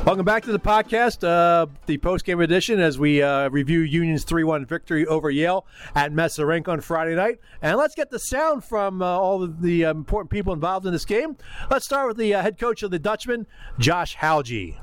Welcome 0.04 0.24
back 0.24 0.42
to 0.44 0.52
the 0.52 0.58
podcast, 0.58 1.22
uh, 1.22 1.66
the 1.86 1.96
post-game 1.96 2.40
edition, 2.40 2.80
as 2.80 2.98
we 2.98 3.22
uh, 3.22 3.48
review 3.50 3.80
Union's 3.80 4.24
3-1 4.24 4.66
victory 4.66 5.06
over 5.06 5.30
Yale 5.30 5.64
at 5.94 6.10
Messa 6.10 6.44
Rink 6.44 6.66
on 6.66 6.80
Friday 6.80 7.14
night. 7.14 7.38
And 7.62 7.78
let's 7.78 7.94
get 7.94 8.10
the 8.10 8.18
sound 8.18 8.64
from 8.64 9.00
uh, 9.00 9.06
all 9.06 9.44
of 9.44 9.62
the 9.62 9.84
uh, 9.84 9.90
important 9.92 10.30
people 10.32 10.52
involved 10.52 10.86
in 10.86 10.92
this 10.92 11.04
game. 11.04 11.36
Let's 11.70 11.84
start 11.84 12.08
with 12.08 12.16
the 12.16 12.34
uh, 12.34 12.42
head 12.42 12.58
coach 12.58 12.82
of 12.82 12.90
the 12.90 12.98
Dutchmen, 12.98 13.46
Josh 13.78 14.16
Hauge. 14.16 14.74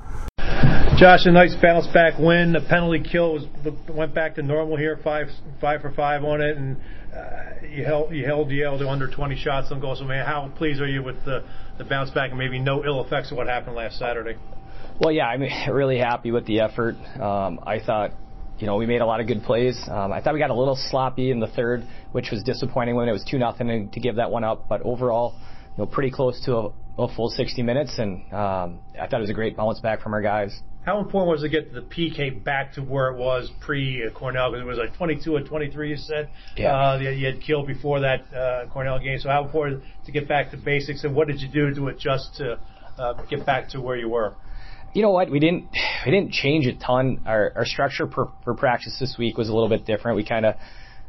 Josh, 1.00 1.24
a 1.24 1.32
nice 1.32 1.54
bounce 1.62 1.86
back 1.86 2.18
win. 2.18 2.52
The 2.52 2.60
penalty 2.60 3.02
kill 3.02 3.32
was 3.32 3.44
went 3.88 4.14
back 4.14 4.34
to 4.34 4.42
normal 4.42 4.76
here, 4.76 5.00
five 5.02 5.28
five 5.58 5.80
for 5.80 5.90
five 5.92 6.22
on 6.24 6.42
it, 6.42 6.58
and 6.58 6.76
uh, 7.16 7.66
you 7.66 7.86
held 7.86 8.14
you 8.14 8.26
held 8.26 8.50
Yale 8.50 8.78
to 8.78 8.86
under 8.86 9.10
20 9.10 9.34
shots 9.34 9.72
on 9.72 9.80
goal. 9.80 9.96
So, 9.96 10.04
man, 10.04 10.26
how 10.26 10.52
pleased 10.58 10.82
are 10.82 10.86
you 10.86 11.02
with 11.02 11.24
the, 11.24 11.42
the 11.78 11.84
bounce 11.84 12.10
back 12.10 12.28
and 12.28 12.38
maybe 12.38 12.58
no 12.58 12.84
ill 12.84 13.02
effects 13.02 13.30
of 13.30 13.38
what 13.38 13.46
happened 13.46 13.76
last 13.76 13.98
Saturday? 13.98 14.36
Well, 15.00 15.10
yeah, 15.10 15.24
I'm 15.24 15.40
really 15.72 15.96
happy 15.96 16.32
with 16.32 16.44
the 16.44 16.60
effort. 16.60 16.96
Um, 17.18 17.60
I 17.66 17.80
thought, 17.80 18.10
you 18.58 18.66
know, 18.66 18.76
we 18.76 18.84
made 18.84 19.00
a 19.00 19.06
lot 19.06 19.20
of 19.20 19.26
good 19.26 19.42
plays. 19.42 19.82
Um, 19.90 20.12
I 20.12 20.20
thought 20.20 20.34
we 20.34 20.38
got 20.38 20.50
a 20.50 20.54
little 20.54 20.76
sloppy 20.76 21.30
in 21.30 21.40
the 21.40 21.48
third, 21.48 21.82
which 22.12 22.30
was 22.30 22.42
disappointing 22.42 22.94
when 22.94 23.08
it 23.08 23.12
was 23.12 23.24
two 23.24 23.38
nothing 23.38 23.88
to 23.90 24.00
give 24.00 24.16
that 24.16 24.30
one 24.30 24.44
up. 24.44 24.68
But 24.68 24.82
overall, 24.82 25.34
you 25.78 25.82
know, 25.82 25.86
pretty 25.86 26.10
close 26.10 26.44
to 26.44 26.56
a, 26.58 26.68
a 26.98 27.14
full 27.16 27.30
60 27.30 27.62
minutes, 27.62 27.98
and 27.98 28.30
um, 28.34 28.80
I 29.00 29.06
thought 29.06 29.14
it 29.14 29.20
was 29.22 29.30
a 29.30 29.34
great 29.34 29.56
bounce 29.56 29.80
back 29.80 30.02
from 30.02 30.12
our 30.12 30.20
guys. 30.20 30.60
How 30.84 30.98
important 30.98 31.30
was 31.30 31.42
it 31.42 31.50
to 31.50 31.60
get 31.60 31.74
the 31.74 31.82
PK 31.82 32.42
back 32.42 32.72
to 32.74 32.80
where 32.80 33.10
it 33.10 33.18
was 33.18 33.50
pre 33.60 34.08
Cornell? 34.14 34.50
Because 34.50 34.64
it 34.64 34.66
was 34.66 34.78
like 34.78 34.96
22 34.96 35.36
and 35.36 35.46
23, 35.46 35.90
you 35.90 35.96
said. 35.96 36.30
Yeah. 36.56 36.74
Uh, 36.74 36.98
you 36.98 37.26
had 37.26 37.42
killed 37.42 37.66
before 37.66 38.00
that 38.00 38.22
uh, 38.34 38.66
Cornell 38.72 38.98
game. 38.98 39.18
So 39.18 39.28
how 39.28 39.44
important 39.44 39.82
to 40.06 40.12
get 40.12 40.26
back 40.26 40.50
to 40.52 40.56
basics, 40.56 41.04
and 41.04 41.14
what 41.14 41.28
did 41.28 41.40
you 41.42 41.48
do 41.48 41.74
to 41.74 41.88
adjust 41.88 42.36
to 42.36 42.58
uh, 42.98 43.22
get 43.24 43.44
back 43.44 43.68
to 43.70 43.80
where 43.80 43.96
you 43.96 44.08
were? 44.08 44.34
You 44.94 45.02
know 45.02 45.10
what? 45.10 45.30
We 45.30 45.38
didn't 45.38 45.68
we 46.06 46.12
didn't 46.12 46.32
change 46.32 46.66
a 46.66 46.74
ton. 46.74 47.20
Our 47.26 47.52
our 47.56 47.66
structure 47.66 48.06
for, 48.06 48.32
for 48.44 48.54
practice 48.54 48.96
this 48.98 49.16
week 49.18 49.36
was 49.36 49.50
a 49.50 49.52
little 49.52 49.68
bit 49.68 49.84
different. 49.84 50.16
We 50.16 50.24
kind 50.24 50.46
of, 50.46 50.54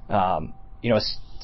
um, 0.09 0.53
you 0.81 0.89
know, 0.89 0.99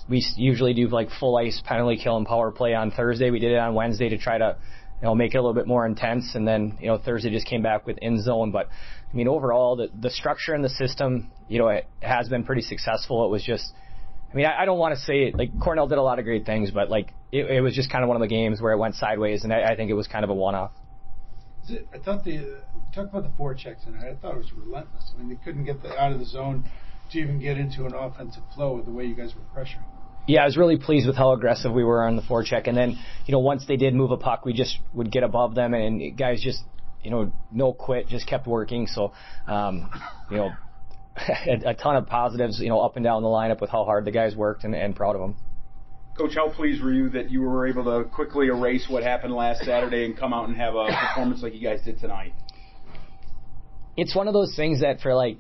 we 0.10 0.26
usually 0.36 0.74
do 0.74 0.90
like 0.90 1.10
full 1.20 1.38
ice 1.38 1.62
penalty 1.66 2.02
kill 2.02 2.18
and 2.18 2.26
power 2.26 2.52
play 2.52 2.74
on 2.74 2.92
Thursday. 2.92 3.30
We 3.30 3.40
did 3.40 3.54
it 3.54 3.58
on 3.58 3.74
Wednesday 3.74 4.10
to 4.10 4.18
try 4.18 4.38
to 4.38 4.58
you 5.02 5.06
know, 5.06 5.14
make 5.14 5.36
it 5.36 5.38
a 5.38 5.42
little 5.42 5.54
bit 5.54 5.68
more 5.68 5.86
intense. 5.86 6.34
And 6.36 6.48
then, 6.48 6.78
you 6.80 6.88
know, 6.88 6.98
Thursday 6.98 7.30
just 7.30 7.48
came 7.48 7.62
back 7.62 7.86
with 7.86 7.98
in 8.00 8.22
zone. 8.22 8.52
But 8.52 8.68
I 9.12 9.16
mean, 9.16 9.28
overall, 9.28 9.76
the, 9.76 9.90
the 10.00 10.10
structure 10.10 10.56
in 10.56 10.62
the 10.62 10.70
system, 10.70 11.32
you 11.48 11.60
know, 11.60 11.68
it 11.70 11.88
has 12.02 12.30
been 12.30 12.44
pretty 12.44 12.64
successful. 12.64 13.26
It 13.26 13.30
was 13.30 13.44
just, 13.44 13.74
I 14.32 14.36
mean, 14.36 14.46
I, 14.46 14.64
I 14.64 14.66
don't 14.66 14.80
want 14.80 14.96
to 14.96 15.02
say 15.02 15.26
it, 15.26 15.38
like 15.38 15.52
Cornell 15.60 15.88
did 15.88 15.98
a 15.98 16.02
lot 16.02 16.20
of 16.20 16.26
great 16.26 16.46
things, 16.46 16.72
but 16.72 16.90
like 16.90 17.14
it, 17.32 17.46
it 17.50 17.62
was 17.62 17.76
just 17.76 17.92
kind 17.92 18.04
of 18.04 18.08
one 18.08 18.18
of 18.18 18.22
the 18.22 18.28
games 18.28 18.60
where 18.60 18.74
it 18.74 18.78
went 18.78 18.96
sideways. 18.96 19.44
And 19.44 19.54
I, 19.54 19.72
I 19.72 19.76
think 19.76 19.92
it 19.92 19.96
was 19.96 20.08
kind 20.08 20.24
of 20.24 20.30
a 20.30 20.34
one 20.34 20.56
off. 20.56 20.72
I 21.94 22.00
thought 22.00 22.24
the, 22.24 22.62
talk 22.96 23.10
about 23.10 23.24
the 23.24 23.42
forechecks 23.42 23.84
tonight. 23.84 24.10
I 24.10 24.16
thought 24.16 24.36
it 24.36 24.38
was 24.38 24.54
relentless. 24.54 25.12
I 25.14 25.20
mean, 25.20 25.30
they 25.30 25.36
couldn't 25.44 25.66
get 25.66 25.84
the, 25.84 25.96
out 25.98 26.14
of 26.14 26.20
the 26.20 26.26
zone 26.26 26.64
to 27.12 27.20
even 27.20 27.40
get 27.40 27.58
into 27.58 27.86
an 27.86 27.94
offensive 27.94 28.44
flow 28.56 28.76
with 28.76 28.86
the 28.86 28.92
way 28.92 29.06
you 29.06 29.16
guys 29.16 29.34
were 29.36 29.62
pressuring 29.62 29.84
yeah, 30.28 30.42
I 30.42 30.46
was 30.46 30.58
really 30.58 30.78
pleased 30.78 31.08
with 31.08 31.16
how 31.16 31.32
aggressive 31.32 31.72
we 31.72 31.84
were 31.84 32.04
on 32.04 32.18
the 32.18 32.22
forecheck. 32.22 32.68
And 32.68 32.78
then, 32.78 33.00
you 33.26 33.32
know, 33.32 33.40
once 33.40 33.66
they 33.66 33.78
did 33.78 33.94
move 33.94 34.12
a 34.12 34.18
puck, 34.18 34.46
we 34.46 34.54
just 34.54 34.78
would 34.94 35.12
get 35.12 35.24
above 35.24 35.56
them, 35.56 35.74
and 35.74 36.18
guys 36.18 36.42
just, 36.42 36.62
you 37.02 37.10
know, 37.10 37.32
no 37.52 37.72
quit, 37.74 38.10
just 38.10 38.28
kept 38.28 38.46
working. 38.46 38.88
So, 38.88 39.14
um, 39.48 39.90
you 40.30 40.38
know, 40.38 40.50
a, 41.18 41.70
a 41.70 41.74
ton 41.74 41.96
of 41.96 42.08
positives, 42.08 42.60
you 42.60 42.68
know, 42.68 42.82
up 42.82 42.98
and 42.98 43.06
down 43.06 43.24
the 43.24 43.30
lineup 43.30 43.62
with 43.62 43.70
how 43.70 43.86
hard 43.86 44.04
the 44.04 44.12
guys 44.12 44.36
worked, 44.36 44.66
and, 44.66 44.76
and 44.76 44.96
proud 44.96 45.16
of 45.16 45.22
them. 45.22 45.36
Coach, 46.18 46.34
how 46.36 46.50
pleased 46.50 46.84
were 46.84 46.92
you 46.92 47.10
that 47.10 47.30
you 47.32 47.42
were 47.42 47.68
able 47.68 47.84
to 47.86 48.10
quickly 48.10 48.48
erase 48.48 48.88
what 48.90 49.04
happened 49.04 49.34
last 49.34 49.64
Saturday 49.64 50.04
and 50.04 50.18
come 50.18 50.34
out 50.34 50.50
and 50.50 50.58
have 50.58 50.74
a 50.74 50.88
performance 50.88 51.44
like 51.44 51.54
you 51.54 51.62
guys 51.62 51.80
did 51.86 52.00
tonight? 52.00 52.34
It's 53.96 54.16
one 54.16 54.28
of 54.28 54.34
those 54.34 54.56
things 54.56 54.82
that 54.82 55.00
for 55.00 55.14
like 55.14 55.38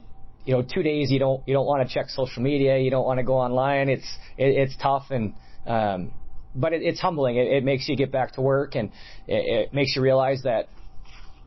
you 0.48 0.54
know, 0.54 0.62
two 0.62 0.82
days 0.82 1.12
you 1.12 1.20
don't 1.20 1.46
you 1.46 1.54
don't 1.54 1.66
want 1.66 1.86
to 1.86 1.94
check 1.94 2.10
social 2.10 2.42
media, 2.42 2.77
you 2.77 2.89
don't 2.89 3.06
want 3.06 3.20
to 3.20 3.24
go 3.24 3.34
online. 3.34 3.89
It's 3.89 4.08
it, 4.38 4.56
it's 4.56 4.77
tough 4.77 5.08
and 5.10 5.34
um, 5.66 6.13
but 6.56 6.72
it, 6.72 6.82
it's 6.84 7.01
humbling. 7.01 7.36
It, 7.36 7.48
it 7.48 7.63
makes 7.66 7.89
you 7.89 7.98
get 7.98 8.13
back 8.13 8.32
to 8.36 8.42
work 8.42 8.75
and 8.75 8.89
it, 9.27 9.68
it 9.68 9.74
makes 9.74 9.94
you 9.94 10.01
realize 10.01 10.44
that 10.44 10.70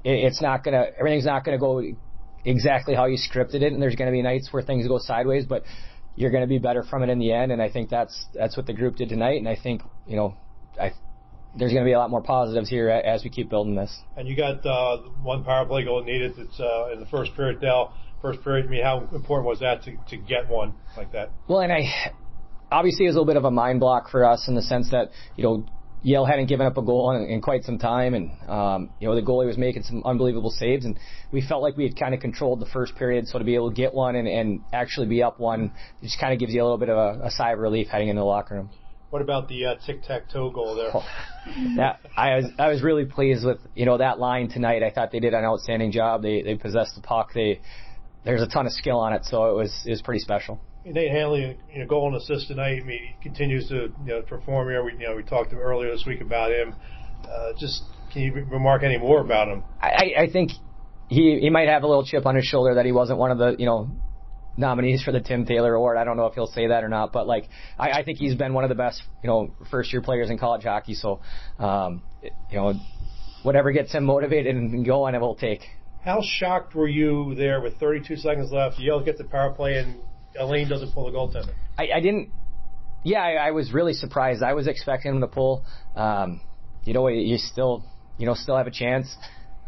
it, 0.04 0.24
it's 0.26 0.42
not 0.42 0.62
gonna 0.62 0.84
everything's 0.98 1.24
not 1.24 1.46
gonna 1.46 1.58
go 1.58 1.82
exactly 2.44 2.94
how 2.94 3.06
you 3.06 3.16
scripted 3.16 3.62
it, 3.62 3.72
and 3.72 3.80
there's 3.82 3.96
gonna 3.96 4.12
be 4.12 4.20
nights 4.20 4.52
where 4.52 4.62
things 4.62 4.86
go 4.86 4.98
sideways, 5.00 5.46
but 5.46 5.62
you're 6.14 6.30
gonna 6.30 6.46
be 6.46 6.58
better 6.58 6.82
from 6.82 7.02
it 7.02 7.08
in 7.08 7.18
the 7.18 7.32
end. 7.32 7.52
And 7.52 7.62
I 7.62 7.70
think 7.70 7.88
that's 7.88 8.26
that's 8.34 8.54
what 8.54 8.66
the 8.66 8.74
group 8.74 8.96
did 8.96 9.08
tonight. 9.08 9.38
And 9.38 9.48
I 9.48 9.56
think 9.56 9.80
you 10.06 10.16
know 10.16 10.36
I 10.78 10.92
there's 11.58 11.72
going 11.72 11.82
to 11.82 11.88
be 11.88 11.94
a 11.94 11.98
lot 11.98 12.10
more 12.10 12.22
positives 12.22 12.68
here 12.68 12.88
as 12.88 13.24
we 13.24 13.30
keep 13.30 13.50
building 13.50 13.74
this. 13.74 13.92
And 14.16 14.28
you 14.28 14.36
got 14.36 14.64
uh, 14.64 14.98
one 15.20 15.42
power 15.42 15.66
play 15.66 15.84
goal 15.84 16.04
needed. 16.04 16.34
It's 16.38 16.60
uh, 16.60 16.92
in 16.92 17.00
the 17.00 17.06
first 17.06 17.34
period. 17.34 17.60
Dell 17.60 17.92
first 18.20 18.42
period? 18.42 18.66
I 18.66 18.68
mean, 18.68 18.82
how 18.82 19.08
important 19.12 19.46
was 19.46 19.60
that 19.60 19.82
to, 19.84 19.96
to 20.08 20.16
get 20.16 20.48
one 20.48 20.74
like 20.96 21.12
that? 21.12 21.30
Well, 21.48 21.60
and 21.60 21.72
I 21.72 21.84
obviously 22.70 23.06
it 23.06 23.08
was 23.08 23.16
a 23.16 23.18
little 23.18 23.32
bit 23.32 23.36
of 23.36 23.44
a 23.44 23.50
mind 23.50 23.80
block 23.80 24.10
for 24.10 24.24
us 24.24 24.46
in 24.48 24.54
the 24.54 24.62
sense 24.62 24.90
that 24.90 25.10
you 25.36 25.44
know 25.44 25.66
Yale 26.02 26.24
hadn't 26.24 26.46
given 26.46 26.66
up 26.66 26.78
a 26.78 26.82
goal 26.82 27.12
in, 27.12 27.28
in 27.28 27.42
quite 27.42 27.62
some 27.64 27.78
time, 27.78 28.14
and 28.14 28.30
um, 28.48 28.90
you 29.00 29.08
know 29.08 29.14
the 29.14 29.22
goalie 29.22 29.46
was 29.46 29.58
making 29.58 29.82
some 29.82 30.02
unbelievable 30.04 30.50
saves, 30.50 30.84
and 30.84 30.98
we 31.30 31.42
felt 31.46 31.62
like 31.62 31.76
we 31.76 31.84
had 31.84 31.98
kind 31.98 32.14
of 32.14 32.20
controlled 32.20 32.60
the 32.60 32.66
first 32.66 32.96
period. 32.96 33.28
So 33.28 33.38
to 33.38 33.44
be 33.44 33.54
able 33.54 33.70
to 33.70 33.76
get 33.76 33.92
one 33.92 34.16
and, 34.16 34.26
and 34.26 34.60
actually 34.72 35.08
be 35.08 35.22
up 35.22 35.38
one, 35.38 35.72
it 36.00 36.04
just 36.04 36.18
kind 36.18 36.32
of 36.32 36.38
gives 36.38 36.54
you 36.54 36.62
a 36.62 36.64
little 36.64 36.78
bit 36.78 36.88
of 36.88 36.96
a, 36.96 37.26
a 37.26 37.30
sigh 37.30 37.52
of 37.52 37.58
relief 37.58 37.88
heading 37.88 38.08
into 38.08 38.20
the 38.20 38.24
locker 38.24 38.54
room. 38.54 38.70
What 39.10 39.22
about 39.22 39.48
the 39.48 39.66
uh, 39.66 39.74
tic 39.84 40.04
tac 40.04 40.30
toe 40.30 40.50
goal 40.50 40.76
there? 40.76 40.90
Oh, 40.94 41.04
that, 41.76 41.98
I 42.16 42.36
was 42.36 42.44
I 42.58 42.68
was 42.68 42.82
really 42.82 43.04
pleased 43.04 43.44
with 43.44 43.58
you 43.74 43.84
know 43.84 43.98
that 43.98 44.18
line 44.18 44.48
tonight. 44.48 44.82
I 44.82 44.90
thought 44.90 45.10
they 45.10 45.20
did 45.20 45.34
an 45.34 45.44
outstanding 45.44 45.92
job. 45.92 46.22
They 46.22 46.42
they 46.42 46.54
possessed 46.54 46.94
the 46.94 47.02
puck. 47.02 47.32
They 47.34 47.60
there's 48.24 48.42
a 48.42 48.46
ton 48.46 48.66
of 48.66 48.72
skill 48.72 48.98
on 48.98 49.12
it, 49.12 49.24
so 49.24 49.50
it 49.50 49.56
was 49.56 49.82
it 49.86 49.90
was 49.90 50.02
pretty 50.02 50.20
special. 50.20 50.60
Nate 50.84 51.10
Hanley, 51.10 51.58
you 51.72 51.80
know, 51.80 51.86
goal 51.86 52.08
and 52.08 52.16
assist 52.16 52.48
tonight. 52.48 52.80
I 52.82 52.86
mean, 52.86 53.00
he 53.02 53.22
continues 53.22 53.68
to 53.68 53.74
you 53.74 53.92
know 54.06 54.22
perform 54.22 54.68
here. 54.68 54.84
We 54.84 54.92
you 54.92 55.08
know 55.08 55.16
we 55.16 55.22
talked 55.22 55.52
earlier 55.52 55.90
this 55.90 56.04
week 56.06 56.20
about 56.20 56.52
him. 56.52 56.74
Uh, 57.24 57.52
just 57.58 57.82
can 58.12 58.22
you 58.22 58.32
remark 58.32 58.82
any 58.82 58.98
more 58.98 59.20
about 59.20 59.48
him? 59.48 59.62
I, 59.80 60.12
I 60.18 60.30
think 60.30 60.52
he 61.08 61.38
he 61.40 61.50
might 61.50 61.68
have 61.68 61.82
a 61.82 61.86
little 61.86 62.04
chip 62.04 62.26
on 62.26 62.34
his 62.34 62.44
shoulder 62.44 62.74
that 62.74 62.86
he 62.86 62.92
wasn't 62.92 63.18
one 63.18 63.30
of 63.30 63.38
the 63.38 63.56
you 63.58 63.66
know 63.66 63.90
nominees 64.56 65.02
for 65.02 65.12
the 65.12 65.20
Tim 65.20 65.44
Taylor 65.44 65.74
Award. 65.74 65.96
I 65.96 66.04
don't 66.04 66.16
know 66.16 66.26
if 66.26 66.34
he'll 66.34 66.46
say 66.46 66.68
that 66.68 66.84
or 66.84 66.88
not, 66.88 67.12
but 67.12 67.26
like 67.26 67.48
I, 67.78 67.90
I 67.90 68.04
think 68.04 68.18
he's 68.18 68.34
been 68.34 68.54
one 68.54 68.64
of 68.64 68.68
the 68.68 68.76
best 68.76 69.02
you 69.22 69.28
know 69.28 69.52
first 69.70 69.92
year 69.92 70.02
players 70.02 70.30
in 70.30 70.38
college 70.38 70.64
hockey. 70.64 70.94
So 70.94 71.20
um, 71.58 72.02
you 72.22 72.56
know 72.56 72.74
whatever 73.42 73.72
gets 73.72 73.92
him 73.92 74.04
motivated 74.04 74.56
and 74.56 74.84
going, 74.84 75.14
it 75.14 75.20
will 75.20 75.36
take. 75.36 75.62
How 76.04 76.22
shocked 76.22 76.74
were 76.74 76.88
you 76.88 77.34
there 77.34 77.60
with 77.60 77.78
32 77.78 78.16
seconds 78.16 78.50
left? 78.52 78.78
Yale 78.78 79.04
gets 79.04 79.18
the 79.18 79.24
power 79.24 79.52
play 79.52 79.78
and 79.78 79.96
Allain 80.38 80.68
doesn't 80.68 80.92
pull 80.92 81.10
the 81.10 81.16
goaltender. 81.16 81.52
I, 81.78 81.88
I 81.96 82.00
didn't. 82.00 82.30
Yeah, 83.04 83.20
I, 83.20 83.48
I 83.48 83.50
was 83.50 83.72
really 83.72 83.92
surprised. 83.92 84.42
I 84.42 84.54
was 84.54 84.66
expecting 84.66 85.14
him 85.14 85.20
to 85.20 85.26
pull. 85.26 85.64
Um, 85.96 86.40
you 86.84 86.94
know, 86.94 87.08
you 87.08 87.36
still, 87.36 87.84
you 88.18 88.26
know, 88.26 88.34
still 88.34 88.56
have 88.56 88.66
a 88.66 88.70
chance. 88.70 89.14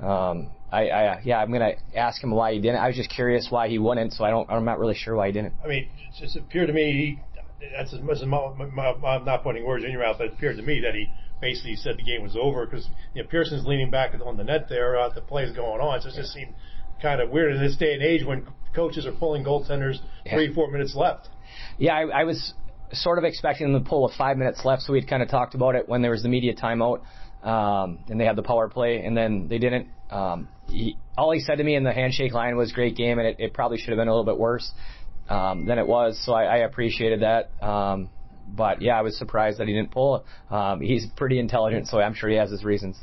Um, 0.00 0.50
I, 0.70 0.88
I, 0.88 1.20
yeah, 1.22 1.38
I'm 1.38 1.52
gonna 1.52 1.72
ask 1.94 2.22
him 2.22 2.30
why 2.30 2.54
he 2.54 2.60
didn't. 2.60 2.80
I 2.80 2.86
was 2.88 2.96
just 2.96 3.10
curious 3.10 3.48
why 3.50 3.68
he 3.68 3.78
wouldn't, 3.78 4.14
so 4.14 4.24
I 4.24 4.30
don't. 4.30 4.50
I'm 4.50 4.64
not 4.64 4.78
really 4.78 4.94
sure 4.94 5.14
why 5.14 5.26
he 5.26 5.32
didn't. 5.32 5.54
I 5.62 5.68
mean, 5.68 5.84
it 5.84 6.18
just 6.18 6.36
appeared 6.36 6.68
to 6.68 6.72
me. 6.72 6.92
He, 6.92 7.68
that's 7.76 7.92
as 7.92 8.00
much 8.00 8.16
as 8.16 8.24
my, 8.24 8.52
my, 8.56 8.94
my, 8.94 9.16
I'm 9.16 9.24
not 9.24 9.42
putting 9.42 9.64
words 9.64 9.84
in 9.84 9.92
your 9.92 10.00
mouth, 10.00 10.16
but 10.18 10.28
it 10.28 10.32
appeared 10.32 10.56
to 10.56 10.62
me 10.62 10.80
that 10.80 10.94
he 10.94 11.08
basically 11.42 11.76
said 11.76 11.98
the 11.98 12.02
game 12.02 12.22
was 12.22 12.36
over 12.40 12.64
because 12.64 12.88
you 13.12 13.22
know, 13.22 13.28
Pearson's 13.28 13.66
leaning 13.66 13.90
back 13.90 14.14
on 14.24 14.38
the 14.38 14.44
net 14.44 14.68
there. 14.70 14.96
Uh, 14.98 15.10
the 15.10 15.20
play's 15.20 15.54
going 15.54 15.82
on. 15.82 16.00
So 16.00 16.08
it 16.08 16.14
just 16.14 16.32
seemed 16.32 16.54
kind 17.02 17.20
of 17.20 17.28
weird 17.28 17.54
in 17.54 17.60
this 17.60 17.76
day 17.76 17.92
and 17.92 18.02
age 18.02 18.24
when 18.24 18.46
coaches 18.74 19.04
are 19.04 19.12
pulling 19.12 19.44
goaltenders 19.44 19.96
yeah. 20.24 20.36
three, 20.36 20.54
four 20.54 20.70
minutes 20.70 20.94
left. 20.94 21.28
Yeah, 21.76 21.94
I, 21.94 22.20
I 22.20 22.24
was 22.24 22.54
sort 22.92 23.18
of 23.18 23.24
expecting 23.24 23.72
them 23.72 23.82
to 23.82 23.88
pull 23.88 24.04
with 24.04 24.14
five 24.14 24.38
minutes 24.38 24.64
left, 24.64 24.82
so 24.82 24.92
we'd 24.92 25.08
kind 25.08 25.22
of 25.22 25.28
talked 25.28 25.54
about 25.54 25.74
it 25.74 25.88
when 25.88 26.00
there 26.00 26.12
was 26.12 26.22
the 26.22 26.28
media 26.28 26.54
timeout. 26.54 27.02
Um, 27.42 27.98
and 28.08 28.20
they 28.20 28.24
had 28.24 28.36
the 28.36 28.42
power 28.42 28.68
play, 28.68 29.04
and 29.04 29.16
then 29.16 29.48
they 29.48 29.58
didn't. 29.58 29.88
Um, 30.10 30.48
he, 30.68 30.96
all 31.18 31.32
he 31.32 31.40
said 31.40 31.58
to 31.58 31.64
me 31.64 31.74
in 31.74 31.82
the 31.82 31.92
handshake 31.92 32.32
line 32.32 32.56
was 32.56 32.70
"great 32.70 32.96
game," 32.96 33.18
and 33.18 33.26
it, 33.26 33.36
it 33.40 33.52
probably 33.52 33.78
should 33.78 33.88
have 33.88 33.96
been 33.96 34.06
a 34.06 34.12
little 34.12 34.24
bit 34.24 34.38
worse 34.38 34.70
um, 35.28 35.66
than 35.66 35.80
it 35.80 35.86
was. 35.88 36.22
So 36.24 36.34
I, 36.34 36.44
I 36.44 36.56
appreciated 36.58 37.22
that. 37.22 37.50
Um, 37.60 38.10
but 38.48 38.82
yeah, 38.82 38.98
I 38.98 39.02
was 39.02 39.16
surprised 39.16 39.58
that 39.58 39.68
he 39.68 39.74
didn't 39.74 39.90
pull. 39.90 40.24
Um, 40.50 40.80
he's 40.80 41.06
pretty 41.16 41.38
intelligent, 41.38 41.88
so 41.88 42.00
I'm 42.00 42.14
sure 42.14 42.28
he 42.28 42.36
has 42.36 42.50
his 42.50 42.64
reasons. 42.64 42.98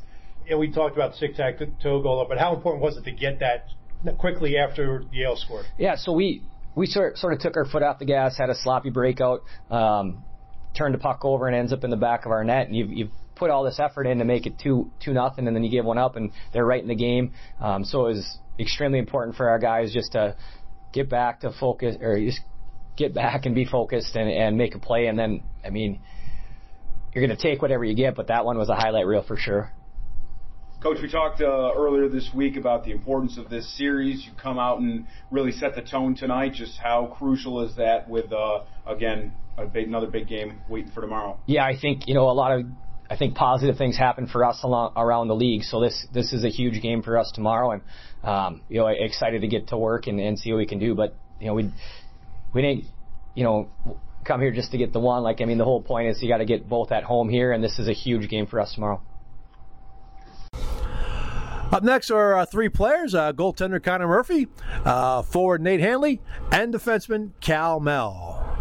Yeah, 0.47 0.57
we 0.57 0.71
talked 0.71 0.95
about 0.95 1.13
tic 1.19 1.35
tac 1.35 1.59
toe 1.81 2.01
goal, 2.01 2.25
but 2.27 2.37
how 2.37 2.55
important 2.55 2.81
was 2.81 2.97
it 2.97 3.03
to 3.05 3.11
get 3.11 3.39
that 3.39 3.67
quickly 4.17 4.57
after 4.57 5.03
Yale 5.11 5.35
scored? 5.35 5.65
Yeah, 5.77 5.95
so 5.95 6.13
we 6.13 6.41
we 6.75 6.87
sort 6.87 7.17
sort 7.17 7.33
of 7.33 7.39
took 7.39 7.57
our 7.57 7.65
foot 7.65 7.83
off 7.83 7.99
the 7.99 8.05
gas, 8.05 8.37
had 8.37 8.49
a 8.49 8.55
sloppy 8.55 8.89
breakout, 8.89 9.43
um, 9.69 10.23
turned 10.77 10.93
the 10.93 10.99
puck 10.99 11.23
over, 11.23 11.47
and 11.47 11.55
ends 11.55 11.73
up 11.73 11.83
in 11.83 11.89
the 11.89 11.97
back 11.97 12.25
of 12.25 12.31
our 12.31 12.43
net. 12.43 12.67
And 12.67 12.75
you've, 12.75 12.91
you've 12.91 13.11
put 13.35 13.49
all 13.49 13.63
this 13.63 13.79
effort 13.79 14.05
in 14.05 14.19
to 14.19 14.25
make 14.25 14.45
it 14.45 14.53
two 14.59 14.91
two 15.03 15.13
nothing, 15.13 15.47
and 15.47 15.55
then 15.55 15.63
you 15.63 15.71
give 15.71 15.85
one 15.85 15.97
up, 15.97 16.15
and 16.15 16.31
they're 16.53 16.65
right 16.65 16.81
in 16.81 16.87
the 16.87 16.95
game. 16.95 17.33
Um, 17.59 17.83
so 17.83 18.07
it 18.07 18.15
was 18.15 18.39
extremely 18.59 18.99
important 18.99 19.37
for 19.37 19.49
our 19.49 19.59
guys 19.59 19.93
just 19.93 20.13
to 20.13 20.35
get 20.93 21.09
back 21.09 21.41
to 21.41 21.51
focus, 21.59 21.95
or 22.01 22.19
just 22.19 22.41
get 22.99 23.13
back 23.13 23.45
and 23.45 23.55
be 23.55 23.65
focused 23.65 24.15
and, 24.15 24.29
and 24.29 24.57
make 24.57 24.75
a 24.75 24.79
play. 24.79 25.07
And 25.07 25.17
then, 25.17 25.41
I 25.65 25.69
mean, 25.69 25.99
you're 27.13 27.25
going 27.25 27.35
to 27.35 27.41
take 27.41 27.61
whatever 27.61 27.83
you 27.83 27.95
get, 27.95 28.15
but 28.15 28.27
that 28.27 28.45
one 28.45 28.57
was 28.57 28.69
a 28.69 28.75
highlight 28.75 29.07
reel 29.07 29.23
for 29.23 29.37
sure. 29.37 29.71
Coach, 30.83 30.99
we 31.01 31.11
talked 31.11 31.41
uh, 31.41 31.71
earlier 31.75 32.07
this 32.07 32.29
week 32.33 32.55
about 32.55 32.85
the 32.85 32.91
importance 32.91 33.37
of 33.37 33.49
this 33.49 33.77
series. 33.77 34.25
You 34.25 34.31
come 34.41 34.59
out 34.59 34.79
and 34.79 35.07
really 35.29 35.51
set 35.51 35.75
the 35.75 35.81
tone 35.81 36.15
tonight. 36.15 36.53
Just 36.53 36.77
how 36.77 37.15
crucial 37.17 37.65
is 37.65 37.75
that 37.75 38.07
with, 38.07 38.31
uh, 38.31 38.63
again, 38.85 39.33
a 39.57 39.65
big, 39.65 39.87
another 39.87 40.07
big 40.07 40.27
game 40.27 40.61
waiting 40.69 40.91
for 40.91 41.01
tomorrow? 41.01 41.37
Yeah, 41.47 41.65
I 41.65 41.77
think, 41.77 42.07
you 42.07 42.13
know, 42.13 42.29
a 42.29 42.31
lot 42.31 42.53
of 42.53 42.65
I 43.09 43.17
think 43.17 43.35
positive 43.35 43.75
things 43.75 43.97
happen 43.97 44.27
for 44.27 44.45
us 44.45 44.59
along, 44.63 44.93
around 44.95 45.29
the 45.29 45.35
league. 45.35 45.63
So 45.63 45.81
this 45.81 46.05
this 46.13 46.31
is 46.31 46.43
a 46.43 46.49
huge 46.49 46.81
game 46.81 47.01
for 47.01 47.17
us 47.17 47.31
tomorrow, 47.33 47.71
and 47.71 47.81
um, 48.23 48.61
you 48.69 48.79
know 48.79 48.87
excited 48.87 49.41
to 49.41 49.47
get 49.47 49.69
to 49.69 49.77
work 49.77 50.05
and, 50.05 50.19
and 50.19 50.37
see 50.37 50.51
what 50.51 50.59
we 50.59 50.67
can 50.67 50.77
do. 50.77 50.93
But 50.93 51.15
you 51.39 51.47
know 51.47 51.55
we 51.55 51.71
we 52.53 52.61
didn't, 52.61 52.85
you 53.35 53.43
know, 53.43 53.69
come 54.25 54.41
here 54.41 54.51
just 54.51 54.71
to 54.71 54.77
get 54.77 54.93
the 54.93 54.99
one. 54.99 55.23
Like, 55.23 55.41
I 55.41 55.45
mean, 55.45 55.57
the 55.57 55.65
whole 55.65 55.81
point 55.81 56.09
is 56.09 56.21
you 56.21 56.29
got 56.29 56.37
to 56.37 56.45
get 56.45 56.67
both 56.67 56.91
at 56.91 57.03
home 57.03 57.29
here, 57.29 57.51
and 57.51 57.63
this 57.63 57.79
is 57.79 57.87
a 57.87 57.93
huge 57.93 58.29
game 58.29 58.47
for 58.47 58.59
us 58.59 58.73
tomorrow. 58.73 59.01
Up 61.71 61.83
next 61.83 62.09
are 62.09 62.35
uh, 62.35 62.45
three 62.47 62.69
players 62.69 63.13
uh, 63.13 63.31
goaltender 63.31 63.83
Connor 63.83 64.07
Murphy, 64.07 64.47
uh, 64.85 65.21
forward 65.21 65.61
Nate 65.61 65.79
Hanley, 65.79 66.19
and 66.51 66.73
defenseman 66.73 67.31
Cal 67.41 67.79
Mell. 67.79 68.59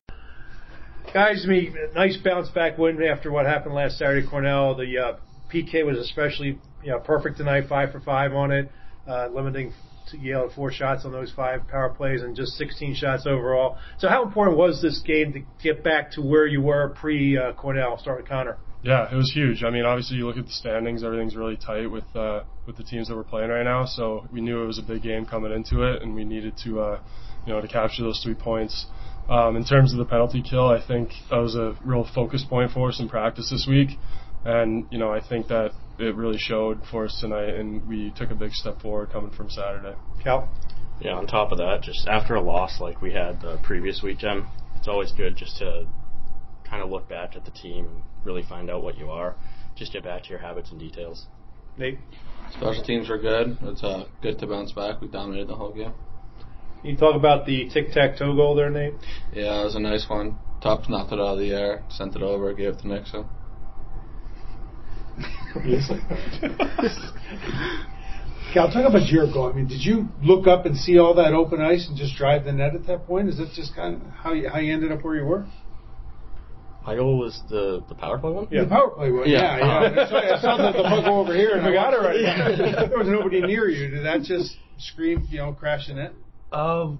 Guys, 1.14 1.46
me 1.46 1.72
nice 1.94 2.18
bounce 2.18 2.50
back 2.50 2.76
win 2.76 3.02
after 3.02 3.32
what 3.32 3.46
happened 3.46 3.74
last 3.74 3.96
Saturday. 3.96 4.26
Cornell, 4.26 4.74
the 4.74 4.98
uh, 4.98 5.16
PK 5.50 5.86
was 5.86 5.96
especially 5.96 6.58
you 6.84 6.90
know 6.90 6.98
perfect 6.98 7.38
tonight, 7.38 7.64
five 7.66 7.92
for 7.92 8.00
five 8.00 8.34
on 8.34 8.52
it, 8.52 8.70
uh, 9.06 9.28
limiting 9.28 9.72
Yale 10.16 10.48
to 10.48 10.54
four 10.54 10.72
shots 10.72 11.04
on 11.04 11.12
those 11.12 11.32
five 11.34 11.66
power 11.68 11.90
plays 11.90 12.22
and 12.22 12.34
just 12.34 12.52
16 12.52 12.94
shots 12.94 13.26
overall. 13.26 13.76
So 13.98 14.08
how 14.08 14.24
important 14.24 14.56
was 14.56 14.80
this 14.80 15.00
game 15.00 15.32
to 15.32 15.40
get 15.62 15.84
back 15.84 16.12
to 16.12 16.22
where 16.22 16.46
you 16.46 16.62
were 16.62 16.90
pre 16.90 17.36
uh, 17.36 17.52
Cornell? 17.52 17.98
Start 17.98 18.18
with 18.18 18.28
Connor. 18.28 18.58
Yeah, 18.82 19.12
it 19.12 19.16
was 19.16 19.32
huge. 19.34 19.64
I 19.64 19.70
mean, 19.70 19.84
obviously 19.84 20.18
you 20.18 20.26
look 20.26 20.36
at 20.36 20.46
the 20.46 20.52
standings, 20.52 21.02
everything's 21.02 21.34
really 21.34 21.56
tight 21.56 21.90
with 21.90 22.04
uh, 22.14 22.44
with 22.66 22.76
the 22.76 22.84
teams 22.84 23.08
that 23.08 23.16
we're 23.16 23.24
playing 23.24 23.50
right 23.50 23.64
now. 23.64 23.84
So 23.86 24.26
we 24.32 24.40
knew 24.40 24.62
it 24.62 24.66
was 24.66 24.78
a 24.78 24.82
big 24.82 25.02
game 25.02 25.26
coming 25.26 25.52
into 25.52 25.82
it, 25.82 26.02
and 26.02 26.14
we 26.14 26.24
needed 26.24 26.54
to 26.64 26.80
uh, 26.80 27.00
you 27.44 27.52
know 27.52 27.60
to 27.60 27.66
capture 27.66 28.02
those 28.02 28.20
three 28.22 28.34
points. 28.34 28.86
Um, 29.28 29.56
in 29.56 29.64
terms 29.64 29.92
of 29.92 29.98
the 29.98 30.04
penalty 30.04 30.42
kill, 30.42 30.68
I 30.68 30.80
think 30.86 31.10
that 31.28 31.36
was 31.36 31.54
a 31.54 31.76
real 31.84 32.08
focus 32.14 32.46
point 32.48 32.70
for 32.72 32.88
us 32.88 33.00
in 33.00 33.08
practice 33.08 33.50
this 33.50 33.66
week, 33.68 33.98
and 34.44 34.86
you 34.90 34.98
know 34.98 35.12
I 35.12 35.26
think 35.26 35.48
that 35.48 35.72
it 35.98 36.14
really 36.14 36.38
showed 36.38 36.80
for 36.90 37.04
us 37.04 37.18
tonight, 37.20 37.54
and 37.54 37.86
we 37.88 38.12
took 38.16 38.30
a 38.30 38.34
big 38.34 38.52
step 38.52 38.80
forward 38.80 39.10
coming 39.10 39.30
from 39.30 39.50
Saturday. 39.50 39.96
Cal. 40.22 40.48
Yeah, 41.00 41.12
on 41.12 41.26
top 41.26 41.52
of 41.52 41.58
that, 41.58 41.82
just 41.82 42.08
after 42.08 42.34
a 42.34 42.40
loss 42.40 42.80
like 42.80 43.00
we 43.00 43.12
had 43.12 43.40
the 43.40 43.58
previous 43.62 44.02
weekend, 44.02 44.44
it's 44.76 44.88
always 44.88 45.12
good 45.12 45.36
just 45.36 45.58
to 45.58 45.86
kind 46.68 46.82
of 46.82 46.90
look 46.90 47.08
back 47.08 47.36
at 47.36 47.44
the 47.44 47.50
team 47.52 47.86
and 47.86 48.02
really 48.24 48.42
find 48.42 48.68
out 48.70 48.82
what 48.82 48.98
you 48.98 49.10
are. 49.10 49.36
Just 49.76 49.92
get 49.92 50.02
back 50.02 50.24
to 50.24 50.30
your 50.30 50.40
habits 50.40 50.70
and 50.70 50.80
details. 50.80 51.26
Nate. 51.76 51.98
Special 52.50 52.82
teams 52.82 53.08
were 53.08 53.18
good. 53.18 53.56
It's 53.62 53.84
uh, 53.84 54.06
good 54.22 54.38
to 54.40 54.46
bounce 54.46 54.72
back. 54.72 55.00
We 55.00 55.08
dominated 55.08 55.48
the 55.48 55.54
whole 55.54 55.72
game. 55.72 55.92
Can 56.80 56.90
you 56.90 56.96
talk 56.96 57.14
about 57.14 57.46
the 57.46 57.68
tic 57.72 57.92
tac 57.92 58.18
toe 58.18 58.34
goal 58.34 58.54
there, 58.54 58.70
Nate? 58.70 58.94
Yeah, 59.32 59.60
it 59.60 59.64
was 59.64 59.74
a 59.76 59.80
nice 59.80 60.06
one. 60.08 60.38
Top 60.60 60.88
knocked 60.88 61.12
it 61.12 61.20
out 61.20 61.34
of 61.34 61.38
the 61.38 61.52
air, 61.52 61.84
sent 61.88 62.16
it 62.16 62.22
over, 62.22 62.52
gave 62.52 62.74
it 62.74 62.80
to 62.80 62.88
Nixon. 62.88 63.28
Cal, 68.52 68.70
talk 68.72 68.88
about 68.88 69.08
your 69.08 69.30
goal. 69.30 69.50
I 69.50 69.52
mean, 69.52 69.68
did 69.68 69.84
you 69.84 70.08
look 70.22 70.46
up 70.46 70.64
and 70.64 70.76
see 70.76 70.98
all 70.98 71.14
that 71.14 71.34
open 71.34 71.60
ice 71.60 71.86
and 71.88 71.96
just 71.96 72.16
drive 72.16 72.44
the 72.44 72.52
net 72.52 72.74
at 72.74 72.86
that 72.86 73.06
point? 73.06 73.28
Is 73.28 73.36
that 73.36 73.52
just 73.54 73.74
kind 73.74 73.96
of 73.96 74.02
how 74.10 74.32
you, 74.32 74.48
how 74.48 74.58
you 74.58 74.72
ended 74.72 74.90
up 74.90 75.04
where 75.04 75.16
you 75.16 75.24
were? 75.24 75.46
My 76.86 76.94
goal 76.94 77.18
was 77.18 77.42
the 77.50 77.84
the 77.86 77.94
power 77.94 78.18
play 78.18 78.32
one. 78.32 78.48
Yeah, 78.50 78.62
the 78.62 78.70
power 78.70 78.88
play 78.88 79.12
one. 79.12 79.28
Yeah, 79.28 79.58
yeah. 79.58 79.92
yeah. 79.94 80.02
I, 80.02 80.08
saw, 80.08 80.16
I 80.16 80.40
saw 80.40 80.56
the, 80.56 80.78
the 80.78 80.88
puck 80.88 81.04
go 81.04 81.20
over 81.20 81.34
here, 81.34 81.50
and 81.56 81.66
I 81.66 81.72
got 81.72 81.92
it 81.92 81.98
right. 81.98 82.18
Yeah. 82.18 82.86
there 82.88 82.98
was 82.98 83.08
nobody 83.08 83.42
near 83.42 83.68
you. 83.68 83.90
Did 83.90 84.06
that 84.06 84.22
just 84.22 84.56
scream, 84.78 85.26
you 85.28 85.38
know, 85.38 85.52
crashing 85.52 85.96
the 85.96 86.04
net? 86.04 86.12
Uh, 86.50 86.92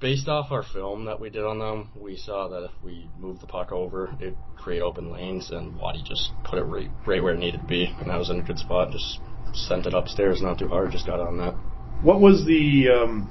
based 0.00 0.26
off 0.26 0.50
our 0.50 0.62
film 0.62 1.04
that 1.04 1.20
we 1.20 1.28
did 1.28 1.44
on 1.44 1.58
them, 1.58 1.90
we 2.00 2.16
saw 2.16 2.48
that 2.48 2.64
if 2.64 2.70
we 2.82 3.08
moved 3.18 3.42
the 3.42 3.46
puck 3.46 3.70
over, 3.70 4.14
it'd 4.20 4.36
create 4.56 4.80
open 4.80 5.12
lanes, 5.12 5.50
and 5.50 5.76
Waddy 5.76 6.02
just 6.02 6.30
put 6.44 6.58
it 6.58 6.62
right, 6.62 6.88
right 7.06 7.22
where 7.22 7.34
it 7.34 7.38
needed 7.38 7.60
to 7.60 7.66
be, 7.66 7.94
and 8.00 8.10
I 8.10 8.16
was 8.16 8.30
in 8.30 8.40
a 8.40 8.42
good 8.42 8.58
spot. 8.58 8.92
Just 8.92 9.20
sent 9.52 9.86
it 9.86 9.92
upstairs, 9.92 10.40
not 10.40 10.58
too 10.58 10.68
hard, 10.68 10.92
just 10.92 11.06
got 11.06 11.20
on 11.20 11.36
that. 11.38 11.54
What 12.02 12.20
was 12.20 12.46
the 12.46 12.88
um, 12.88 13.30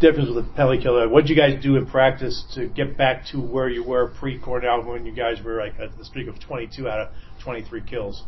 difference 0.00 0.28
with 0.32 0.46
the 0.46 0.52
penalty 0.52 0.82
killer? 0.82 1.08
What 1.08 1.22
did 1.22 1.30
you 1.30 1.36
guys 1.36 1.60
do 1.60 1.76
in 1.76 1.86
practice 1.86 2.44
to 2.54 2.68
get 2.68 2.96
back 2.96 3.26
to 3.32 3.40
where 3.40 3.68
you 3.68 3.82
were 3.82 4.08
pre 4.08 4.38
Cornell 4.38 4.84
when 4.84 5.06
you 5.06 5.12
guys 5.12 5.42
were 5.44 5.58
like 5.58 5.74
at 5.80 5.96
the 5.98 6.04
streak 6.04 6.28
of 6.28 6.38
22 6.40 6.88
out 6.88 7.00
of 7.00 7.08
23 7.42 7.82
kills? 7.82 8.22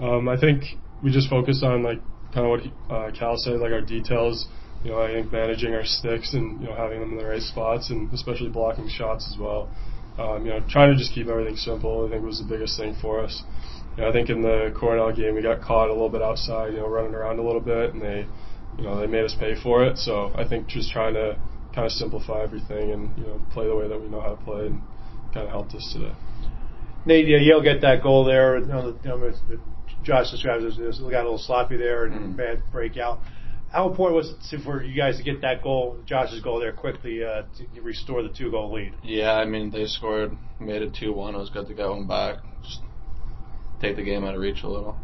Um, 0.00 0.28
I 0.28 0.38
think 0.38 0.64
we 1.02 1.10
just 1.12 1.28
focused 1.28 1.62
on 1.62 1.82
like 1.82 2.00
kind 2.32 2.46
of 2.46 2.50
what 2.88 2.94
uh, 2.94 3.10
Cal 3.12 3.36
said, 3.36 3.60
like 3.60 3.72
our 3.72 3.82
details 3.82 4.48
you 4.84 4.90
know, 4.90 5.00
I 5.00 5.12
think 5.12 5.32
managing 5.32 5.74
our 5.74 5.84
sticks 5.84 6.34
and 6.34 6.60
you 6.60 6.68
know 6.68 6.74
having 6.74 7.00
them 7.00 7.12
in 7.12 7.18
the 7.18 7.24
right 7.24 7.42
spots 7.42 7.90
and 7.90 8.12
especially 8.12 8.48
blocking 8.48 8.88
shots 8.88 9.30
as 9.32 9.38
well. 9.38 9.68
Um, 10.18 10.44
you 10.44 10.52
know, 10.52 10.60
trying 10.68 10.92
to 10.92 10.98
just 10.98 11.14
keep 11.14 11.28
everything 11.28 11.56
simple. 11.56 12.06
I 12.06 12.10
think 12.10 12.24
was 12.24 12.38
the 12.38 12.48
biggest 12.48 12.78
thing 12.78 12.96
for 13.00 13.20
us. 13.20 13.42
You 13.96 14.02
know, 14.02 14.10
I 14.10 14.12
think 14.12 14.28
in 14.28 14.42
the 14.42 14.74
Cornell 14.78 15.12
game 15.12 15.34
we 15.34 15.42
got 15.42 15.62
caught 15.62 15.88
a 15.88 15.92
little 15.92 16.10
bit 16.10 16.22
outside, 16.22 16.72
you 16.72 16.80
know, 16.80 16.88
running 16.88 17.14
around 17.14 17.38
a 17.38 17.42
little 17.42 17.60
bit, 17.60 17.94
and 17.94 18.02
they, 18.02 18.26
you 18.76 18.84
know, 18.84 19.00
they 19.00 19.06
made 19.06 19.24
us 19.24 19.34
pay 19.38 19.54
for 19.62 19.84
it. 19.84 19.98
So 19.98 20.32
I 20.34 20.46
think 20.46 20.66
just 20.66 20.90
trying 20.90 21.14
to 21.14 21.38
kind 21.74 21.86
of 21.86 21.92
simplify 21.92 22.42
everything 22.42 22.92
and 22.92 23.16
you 23.16 23.24
know 23.24 23.40
play 23.52 23.66
the 23.66 23.74
way 23.74 23.88
that 23.88 23.98
we 23.98 24.08
know 24.08 24.20
how 24.20 24.34
to 24.34 24.44
play 24.44 24.66
and 24.66 24.82
kind 25.32 25.46
of 25.46 25.50
helped 25.50 25.74
us 25.74 25.90
today. 25.92 26.12
Nate, 27.06 27.26
yeah, 27.26 27.38
Yale 27.38 27.62
get 27.62 27.80
that 27.80 28.02
goal 28.02 28.24
there. 28.24 28.58
You 28.58 28.66
know, 28.66 28.98
you 29.02 29.08
know 29.08 29.32
Josh 30.04 30.30
describes 30.30 30.64
it 30.64 30.82
as 30.82 30.98
got 30.98 31.22
a 31.22 31.22
little 31.22 31.38
sloppy 31.38 31.76
there 31.76 32.04
and 32.04 32.14
mm-hmm. 32.14 32.36
bad 32.36 32.62
breakout 32.70 33.20
how 33.72 33.88
important 33.88 34.16
was 34.16 34.52
it 34.52 34.60
for 34.62 34.82
you 34.82 34.94
guys 34.94 35.16
to 35.16 35.22
get 35.22 35.40
that 35.40 35.62
goal, 35.62 35.98
Josh's 36.04 36.40
goal 36.40 36.60
there 36.60 36.72
quickly 36.72 37.24
uh, 37.24 37.42
to 37.74 37.80
restore 37.80 38.22
the 38.22 38.28
two 38.28 38.50
goal 38.50 38.72
lead? 38.72 38.92
Yeah, 39.02 39.32
I 39.32 39.46
mean 39.46 39.70
they 39.70 39.86
scored, 39.86 40.36
made 40.60 40.82
it 40.82 40.94
two 40.98 41.12
one. 41.14 41.34
It 41.34 41.38
was 41.38 41.48
good 41.48 41.66
to 41.68 41.74
get 41.74 41.88
one 41.88 42.06
back, 42.06 42.36
just 42.62 42.80
take 43.80 43.96
the 43.96 44.02
game 44.02 44.24
out 44.24 44.34
of 44.34 44.40
reach 44.40 44.62
a 44.62 44.68
little. 44.68 44.96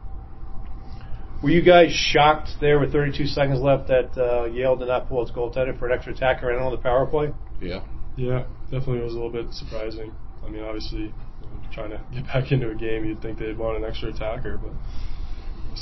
Were 1.42 1.50
you 1.50 1.62
guys 1.62 1.92
shocked 1.92 2.50
there 2.60 2.78
with 2.78 2.92
32 2.92 3.26
seconds 3.26 3.60
left 3.60 3.88
that 3.88 4.10
uh, 4.18 4.44
Yale 4.46 4.76
did 4.76 4.88
not 4.88 5.08
pull 5.08 5.22
its 5.22 5.30
goaltender 5.30 5.78
for 5.78 5.86
an 5.86 5.92
extra 5.94 6.12
attacker 6.12 6.50
and 6.50 6.60
on 6.60 6.72
the 6.72 6.78
power 6.78 7.06
play? 7.06 7.32
Yeah. 7.62 7.84
Yeah, 8.16 8.44
definitely 8.64 9.00
was 9.00 9.12
a 9.12 9.16
little 9.16 9.30
bit 9.30 9.52
surprising. 9.54 10.12
I 10.44 10.50
mean, 10.50 10.64
obviously, 10.64 11.02
you 11.02 11.08
know, 11.08 11.62
trying 11.72 11.90
to 11.90 12.00
get 12.12 12.26
back 12.26 12.50
into 12.50 12.68
a 12.70 12.74
game, 12.74 13.04
you'd 13.04 13.22
think 13.22 13.38
they'd 13.38 13.56
want 13.56 13.78
an 13.78 13.84
extra 13.84 14.08
attacker, 14.10 14.58
but 14.58 14.72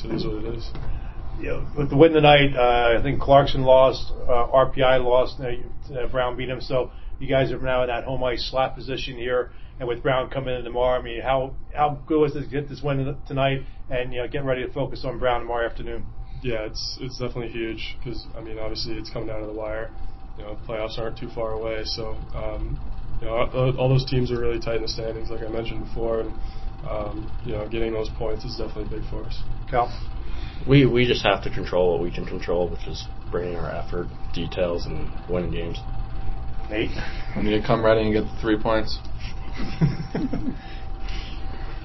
it 0.05 0.15
is 0.15 0.27
what 0.27 0.45
it 0.45 0.55
is 0.55 0.71
you 1.41 1.49
know, 1.49 1.67
with 1.77 1.91
the 1.91 1.97
win 1.97 2.13
tonight, 2.13 2.57
uh, 2.57 2.99
I 2.99 3.03
think 3.03 3.21
Clarkson 3.21 3.63
lost, 3.63 4.11
uh, 4.11 4.47
RPI 4.49 5.05
lost, 5.05 5.41
uh, 5.41 6.07
Brown 6.07 6.37
beat 6.37 6.49
him. 6.49 6.61
So 6.61 6.91
you 7.19 7.29
guys 7.29 7.53
are 7.53 7.59
now 7.59 7.83
in 7.83 7.89
that 7.89 8.05
home 8.05 8.25
ice 8.25 8.49
slot 8.51 8.75
position 8.75 9.17
here, 9.17 9.51
and 9.79 9.89
with 9.89 10.03
Brown 10.03 10.31
coming 10.31 10.55
in 10.55 10.65
tomorrow, 10.65 10.99
I 10.99 11.03
mean, 11.03 11.21
how 11.21 11.55
how 11.75 11.99
good 12.07 12.21
was 12.21 12.37
it 12.37 12.43
to 12.43 12.47
get 12.47 12.69
this 12.69 12.83
win 12.83 13.17
tonight 13.27 13.63
and 13.91 14.13
you 14.13 14.21
know 14.21 14.29
get 14.29 14.45
ready 14.45 14.67
to 14.67 14.73
focus 14.73 15.05
on 15.05 15.19
Brown 15.19 15.41
tomorrow 15.41 15.69
afternoon? 15.69 16.07
Yeah, 16.43 16.67
it's 16.67 16.99
it's 17.01 17.19
definitely 17.19 17.49
huge 17.49 17.97
because 17.99 18.25
I 18.37 18.41
mean, 18.41 18.59
obviously 18.59 18.95
it's 18.95 19.11
coming 19.11 19.29
down 19.29 19.41
to 19.41 19.47
the 19.47 19.53
wire. 19.53 19.91
You 20.39 20.45
know, 20.45 20.59
playoffs 20.67 20.99
aren't 20.99 21.19
too 21.19 21.31
far 21.35 21.53
away, 21.53 21.83
so 21.85 22.17
um, 22.35 22.79
you 23.21 23.27
know 23.27 23.35
all, 23.35 23.79
all 23.79 23.89
those 23.89 24.05
teams 24.07 24.31
are 24.31 24.39
really 24.39 24.61
tight 24.61 24.77
in 24.77 24.83
the 24.83 24.89
standings, 24.89 25.31
like 25.31 25.43
I 25.43 25.49
mentioned 25.49 25.85
before, 25.85 26.21
and 26.21 26.33
um, 26.89 27.31
you 27.45 27.53
know 27.53 27.69
getting 27.69 27.93
those 27.93 28.11
points 28.19 28.45
is 28.45 28.57
definitely 28.57 28.99
big 28.99 29.09
for 29.11 29.25
us. 29.25 29.43
Cal 29.71 29.91
we 30.67 30.87
we 30.87 31.07
just 31.07 31.25
have 31.25 31.43
to 31.45 31.51
control 31.51 31.93
what 31.93 32.03
we 32.03 32.11
can 32.11 32.25
control, 32.25 32.69
which 32.69 32.87
is 32.87 33.07
bringing 33.31 33.57
our 33.57 33.71
effort, 33.71 34.09
details, 34.33 34.87
and 34.87 35.11
winning 35.29 35.51
games. 35.51 35.81
Nate, 36.71 36.91
we 37.37 37.43
need 37.43 37.61
to 37.61 37.67
come 37.67 37.85
ready 37.85 38.03
and 38.03 38.13
get 38.13 38.25
the 38.25 38.41
three 38.41 38.59
points. 38.61 38.99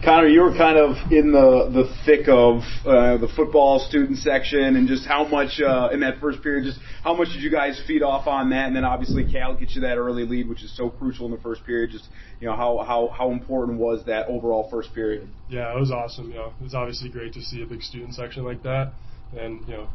Connor, 0.04 0.28
you 0.28 0.42
were 0.42 0.58
kind 0.58 0.80
of 0.80 0.96
in 1.12 1.32
the 1.32 1.70
the 1.72 1.94
thick 2.06 2.28
of 2.28 2.62
uh, 2.86 3.18
the 3.18 3.28
football 3.36 3.78
student 3.78 4.18
section, 4.18 4.76
and 4.76 4.88
just 4.88 5.06
how 5.06 5.28
much 5.28 5.62
uh, 5.62 5.90
in 5.94 6.00
that 6.00 6.20
first 6.20 6.42
period, 6.42 6.64
just 6.64 6.80
how 7.04 7.14
much 7.14 7.28
did 7.28 7.44
you 7.44 7.52
guys 7.52 7.80
feed 7.86 8.02
off 8.02 8.26
on 8.26 8.50
that? 8.50 8.66
And 8.66 8.76
then 8.76 8.84
obviously 8.84 9.32
Cal 9.32 9.56
gets 9.56 9.76
you 9.76 9.82
that 9.82 9.98
early 9.98 10.26
lead, 10.26 10.50
which 10.50 10.64
is 10.64 10.76
so 10.76 10.90
crucial 10.90 11.28
in 11.28 11.32
the 11.32 11.38
first 11.38 11.64
period. 11.66 11.92
Just 11.92 12.10
you 12.40 12.48
know 12.48 12.56
how 12.56 12.80
how 12.80 13.14
how 13.16 13.30
important 13.30 13.78
was 13.78 14.04
that 14.08 14.26
overall 14.28 14.68
first 14.72 14.92
period? 14.96 15.30
Yeah, 15.50 15.72
it 15.72 15.80
was 15.80 15.92
awesome. 15.92 16.30
You 16.30 16.38
know, 16.38 16.54
it 16.60 16.64
was 16.64 16.74
obviously 16.74 17.10
great 17.10 17.34
to 17.34 17.42
see 17.42 17.62
a 17.62 17.68
big 17.68 17.84
student 17.84 18.16
section 18.16 18.44
like 18.44 18.64
that, 18.64 18.94
and 19.38 19.62
you 19.68 19.76
know, 19.76 19.90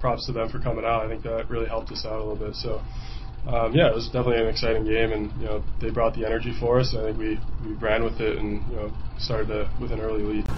props 0.00 0.26
to 0.26 0.32
them 0.32 0.50
for 0.50 0.60
coming 0.60 0.84
out. 0.84 1.04
I 1.04 1.08
think 1.08 1.24
that 1.24 1.50
really 1.50 1.66
helped 1.66 1.90
us 1.90 2.04
out 2.06 2.12
a 2.12 2.22
little 2.22 2.36
bit. 2.36 2.54
So 2.54 2.80
um, 3.48 3.74
yeah, 3.74 3.88
it 3.88 3.94
was 3.94 4.06
definitely 4.06 4.42
an 4.42 4.48
exciting 4.48 4.84
game, 4.84 5.12
and 5.12 5.32
you 5.40 5.46
know 5.46 5.64
they 5.80 5.90
brought 5.90 6.14
the 6.14 6.26
energy 6.26 6.52
for 6.52 6.78
us. 6.78 6.94
I 6.94 7.02
think 7.02 7.18
we, 7.18 7.40
we 7.66 7.72
ran 7.74 8.04
with 8.04 8.20
it 8.20 8.38
and 8.38 8.62
you 8.70 8.76
know 8.76 8.92
started 9.18 9.48
to, 9.48 9.68
with 9.80 9.92
an 9.92 10.00
early 10.00 10.22
lead. 10.22 10.48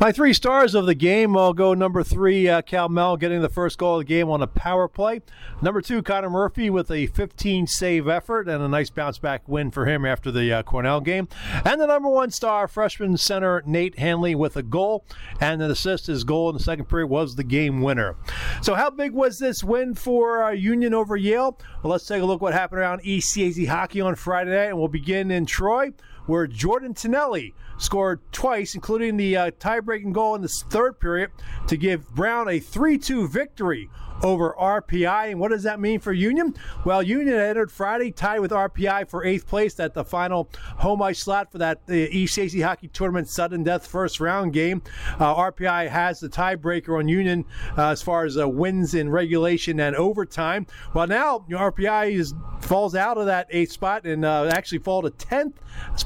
My 0.00 0.12
three 0.12 0.32
stars 0.32 0.74
of 0.74 0.86
the 0.86 0.94
game, 0.94 1.36
I'll 1.36 1.52
go 1.52 1.74
number 1.74 2.02
three, 2.02 2.48
uh, 2.48 2.62
Cal 2.62 2.88
Mell 2.88 3.16
getting 3.16 3.42
the 3.42 3.48
first 3.48 3.78
goal 3.78 3.94
of 3.94 4.00
the 4.00 4.04
game 4.04 4.28
on 4.28 4.42
a 4.42 4.46
power 4.46 4.88
play. 4.88 5.22
Number 5.62 5.80
two, 5.80 6.02
Connor 6.02 6.30
Murphy 6.30 6.70
with 6.70 6.90
a 6.90 7.06
15 7.06 7.66
save 7.66 8.08
effort 8.08 8.48
and 8.48 8.62
a 8.62 8.68
nice 8.68 8.90
bounce 8.90 9.18
back 9.18 9.48
win 9.48 9.70
for 9.70 9.86
him 9.86 10.04
after 10.04 10.30
the 10.30 10.52
uh, 10.52 10.62
Cornell 10.62 11.00
game. 11.00 11.28
And 11.64 11.80
the 11.80 11.86
number 11.86 12.08
one 12.08 12.30
star, 12.30 12.68
freshman 12.68 13.16
center 13.16 13.62
Nate 13.66 13.98
Hanley 13.98 14.34
with 14.34 14.56
a 14.56 14.62
goal 14.62 15.04
and 15.40 15.62
an 15.62 15.70
assist. 15.70 16.06
His 16.06 16.24
goal 16.24 16.48
in 16.50 16.56
the 16.56 16.62
second 16.62 16.86
period 16.86 17.08
was 17.08 17.36
the 17.36 17.44
game 17.44 17.80
winner. 17.80 18.16
So, 18.62 18.74
how 18.74 18.90
big 18.90 19.12
was 19.12 19.38
this 19.38 19.64
win 19.64 19.94
for 19.94 20.42
uh, 20.42 20.50
Union 20.50 20.94
over 20.94 21.16
Yale? 21.16 21.58
Well, 21.82 21.92
let's 21.92 22.06
take 22.06 22.22
a 22.22 22.25
look 22.26 22.40
what 22.40 22.52
happened 22.52 22.80
around 22.80 23.02
ECAC 23.02 23.66
hockey 23.66 24.00
on 24.00 24.14
Friday 24.14 24.50
night, 24.50 24.68
and 24.68 24.78
we'll 24.78 24.88
begin 24.88 25.30
in 25.30 25.46
Troy, 25.46 25.92
where 26.26 26.46
Jordan 26.46 26.94
Tonelli 26.94 27.54
scored 27.78 28.20
twice, 28.32 28.74
including 28.74 29.16
the 29.16 29.36
uh, 29.36 29.50
tie-breaking 29.58 30.12
goal 30.12 30.34
in 30.34 30.42
the 30.42 30.48
third 30.48 30.98
period 30.98 31.30
to 31.68 31.76
give 31.76 32.08
Brown 32.14 32.48
a 32.48 32.60
3-2 32.60 33.28
victory 33.30 33.88
over 34.22 34.54
RPI. 34.58 35.30
And 35.30 35.40
what 35.40 35.50
does 35.50 35.62
that 35.64 35.80
mean 35.80 36.00
for 36.00 36.12
Union? 36.12 36.54
Well, 36.84 37.02
Union 37.02 37.34
entered 37.36 37.70
Friday 37.70 38.10
tied 38.10 38.40
with 38.40 38.50
RPI 38.50 39.08
for 39.08 39.24
eighth 39.24 39.46
place 39.46 39.78
at 39.80 39.94
the 39.94 40.04
final 40.04 40.48
home 40.78 41.02
ice 41.02 41.20
slot 41.20 41.52
for 41.52 41.58
that 41.58 41.82
uh, 41.88 41.92
ECAC 41.92 42.62
Hockey 42.62 42.88
Tournament 42.88 43.28
sudden 43.28 43.62
death 43.62 43.86
first 43.86 44.20
round 44.20 44.52
game. 44.52 44.82
Uh, 45.18 45.34
RPI 45.34 45.88
has 45.88 46.20
the 46.20 46.28
tiebreaker 46.28 46.98
on 46.98 47.08
Union 47.08 47.44
uh, 47.76 47.88
as 47.88 48.02
far 48.02 48.24
as 48.24 48.38
uh, 48.38 48.48
wins 48.48 48.94
in 48.94 49.10
regulation 49.10 49.80
and 49.80 49.94
overtime. 49.96 50.66
Well, 50.94 51.06
now 51.06 51.44
RPI 51.50 52.12
is, 52.12 52.34
falls 52.60 52.94
out 52.94 53.18
of 53.18 53.26
that 53.26 53.46
eighth 53.50 53.72
spot 53.72 54.06
and 54.06 54.24
uh, 54.24 54.50
actually 54.52 54.78
fall 54.78 55.02
to 55.02 55.10
10th 55.10 55.54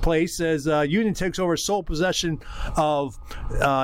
place 0.03 0.41
as 0.41 0.67
uh, 0.67 0.81
Union 0.81 1.15
takes 1.15 1.39
over 1.39 1.57
sole 1.57 1.83
possession 1.83 2.41
of 2.77 3.19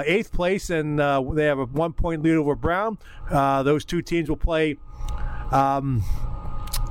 eighth 0.06 0.32
place, 0.32 0.70
and 0.70 0.98
they 0.98 1.44
have 1.44 1.58
a 1.58 1.66
one 1.66 1.92
point 1.92 2.22
lead 2.22 2.34
over 2.34 2.54
Brown. 2.54 2.98
Uh, 3.30 3.62
those 3.62 3.84
two 3.84 4.02
teams 4.02 4.28
will 4.28 4.36
play. 4.36 4.76
Um, 5.50 6.02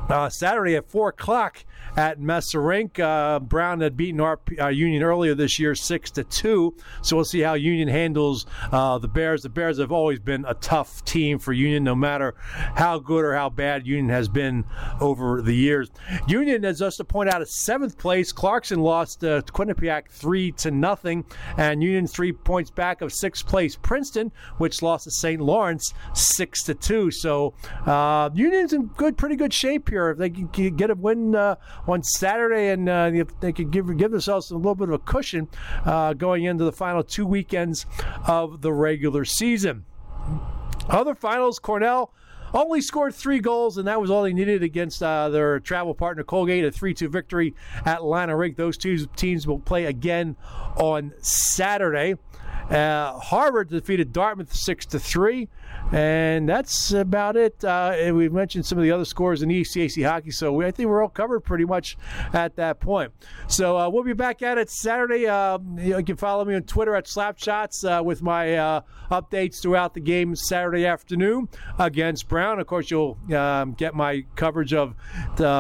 uh, 0.10 0.30
Saturday 0.30 0.76
at 0.76 0.90
4 0.90 1.10
o'clock 1.10 1.66
at 1.96 2.20
Messa 2.20 2.60
Rink. 2.60 3.00
Uh, 3.00 3.40
Brown 3.40 3.82
had 3.82 3.96
beaten 3.98 4.20
our, 4.20 4.40
Union 4.72 5.04
earlier 5.04 5.36
this 5.36 5.60
year, 5.60 5.76
6 5.76 6.12
to 6.12 6.24
2. 6.24 6.76
So 7.02 7.16
we'll 7.16 7.26
see 7.26 7.42
how 7.42 7.54
Union 7.54 7.88
handles 7.88 8.46
uh, 8.72 8.98
the 8.98 9.08
Bears. 9.08 9.44
The 9.44 9.50
Bears 9.50 9.80
have 9.80 9.92
always 9.92 10.20
been 10.20 10.46
a 10.48 10.54
tough 10.56 11.04
team 11.06 11.40
for 11.40 11.54
Union, 11.54 11.84
no 11.84 11.96
matter 11.96 12.36
how 12.40 13.00
good 13.00 13.24
or 13.24 13.36
how 13.36 13.50
bad 13.50 13.88
Union 13.88 14.10
has 14.10 14.28
been 14.28 14.66
over 15.00 15.42
the 15.42 15.56
years. 15.56 15.90
Union, 16.28 16.66
as 16.66 16.80
just 16.80 16.98
to 16.98 17.04
point 17.04 17.30
out, 17.30 17.42
is 17.42 17.64
seventh 17.64 17.98
place. 17.98 18.32
Clarkson 18.32 18.80
lost 18.80 19.24
uh, 19.24 19.42
to 19.42 19.54
Quinnipiac 19.54 20.10
3 20.10 20.52
to 20.54 20.72
nothing, 20.72 21.26
and 21.58 21.82
Union 21.82 22.08
three 22.08 22.32
points 22.32 22.70
back 22.72 23.02
of 23.02 23.12
sixth 23.14 23.46
place 23.46 23.76
Princeton, 23.76 24.32
which 24.58 24.82
lost 24.82 25.06
to 25.06 25.12
St. 25.12 25.42
Lawrence 25.42 25.94
6 26.14 26.64
to 26.64 26.74
2. 26.74 27.12
So 27.12 27.54
uh, 27.86 28.30
Union's 28.34 28.74
in 28.74 28.88
good, 28.88 29.18
pretty 29.18 29.36
good 29.36 29.54
shape 29.54 29.90
here. 29.90 30.10
If 30.10 30.18
they 30.18 30.30
can 30.30 30.76
get 30.76 30.90
a 30.90 30.96
win 30.96 31.36
uh, 31.36 31.56
on 31.88 32.04
Saturday 32.04 32.70
and 32.70 32.90
uh, 32.90 33.12
they 33.40 33.54
could 33.54 33.72
give 33.72 33.96
give 33.98 34.12
themselves 34.12 34.52
a 34.52 34.56
little 34.56 34.76
bit 34.76 34.90
of 34.90 34.96
a 34.96 35.00
cushion 35.00 35.48
uh, 35.86 36.14
going 36.14 36.44
into 36.44 36.64
the 36.64 36.72
final 36.72 37.04
two 37.04 37.26
weekends 37.26 37.86
of 38.28 38.62
the 38.62 38.74
regular 38.74 39.26
season. 39.26 39.86
Other 40.90 41.16
finals, 41.16 41.60
Cornell 41.60 42.12
only 42.54 42.80
scored 42.80 43.14
three 43.14 43.40
goals, 43.40 43.78
and 43.78 43.88
that 43.88 44.00
was 44.00 44.10
all 44.10 44.24
they 44.24 44.34
needed 44.34 44.64
against 44.64 45.04
uh, 45.04 45.30
their 45.30 45.60
travel 45.60 45.94
partner 45.94 46.24
Colgate. 46.24 46.64
A 46.64 46.72
3 46.72 46.94
2 46.94 47.10
victory 47.10 47.54
at 47.86 48.00
Lynah 48.00 48.38
Rink. 48.38 48.56
Those 48.56 48.78
two 48.78 49.06
teams 49.16 49.46
will 49.46 49.60
play 49.60 49.86
again 49.86 50.38
on 50.78 51.14
Saturday. 51.20 52.16
Uh, 52.70 53.20
Harvard 53.20 53.70
defeated 53.70 54.12
Dartmouth 54.12 54.54
6 54.54 54.86
to 54.88 55.00
3. 55.00 55.48
And 55.92 56.50
that's 56.50 56.92
about 56.94 57.36
it. 57.36 57.64
Uh, 57.64 58.12
we've 58.14 58.34
mentioned 58.34 58.66
some 58.66 58.78
of 58.80 58.84
the 58.84 58.92
other 58.92 59.06
scores 59.06 59.44
in 59.44 59.50
ECAC 59.50 60.04
hockey, 60.04 60.32
so 60.32 60.52
we, 60.52 60.66
I 60.66 60.72
think 60.72 60.90
we're 60.90 61.04
all 61.04 61.10
covered 61.10 61.42
pretty 61.42 61.66
much 61.66 61.96
at 62.34 62.56
that 62.56 62.80
point. 62.80 63.12
So 63.48 63.78
uh, 63.78 63.90
we'll 63.90 64.04
be 64.04 64.14
back 64.14 64.42
at 64.42 64.58
it 64.58 64.72
Saturday. 64.72 65.28
Uh, 65.28 65.60
you, 65.78 66.04
can 66.04 66.18
follow 66.18 66.44
me 66.44 66.56
on 66.56 66.64
Twitter 66.64 66.96
at 66.96 67.06
Slapschotts 67.06 67.86
uh, 67.86 68.04
with 68.04 68.24
my 68.24 68.56
uh, 68.56 68.82
updates 69.12 69.62
throughout 69.62 69.94
the 69.94 70.00
game 70.00 70.36
Saturday 70.36 70.88
afternoon 70.88 71.50
against 71.78 72.28
Brown. 72.28 72.60
Of 72.60 72.66
course, 72.66 72.90
you'll 72.90 73.20
um, 73.36 73.74
get 73.74 73.94
my 73.94 74.26
coverage 74.36 74.74
of 74.74 74.96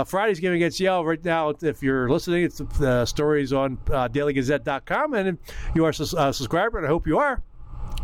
Friday's 0.08 0.39
game 0.39 0.54
against 0.54 0.80
Yale 0.80 1.06
right 1.06 1.24
now. 1.24 1.54
If 1.62 1.84
you're 1.84 2.10
listening, 2.10 2.46
it's 2.46 2.58
the 2.80 3.06
stories 3.06 3.54
on 3.54 3.78
uh, 3.91 4.08
dailygazette.com. 4.08 5.13
And 5.13 5.38
you 5.76 5.86
are 5.86 5.89
a 5.89 6.34
subscriber, 6.34 6.95
hope 6.96 7.06
you 7.06 7.20
are, 7.20 7.44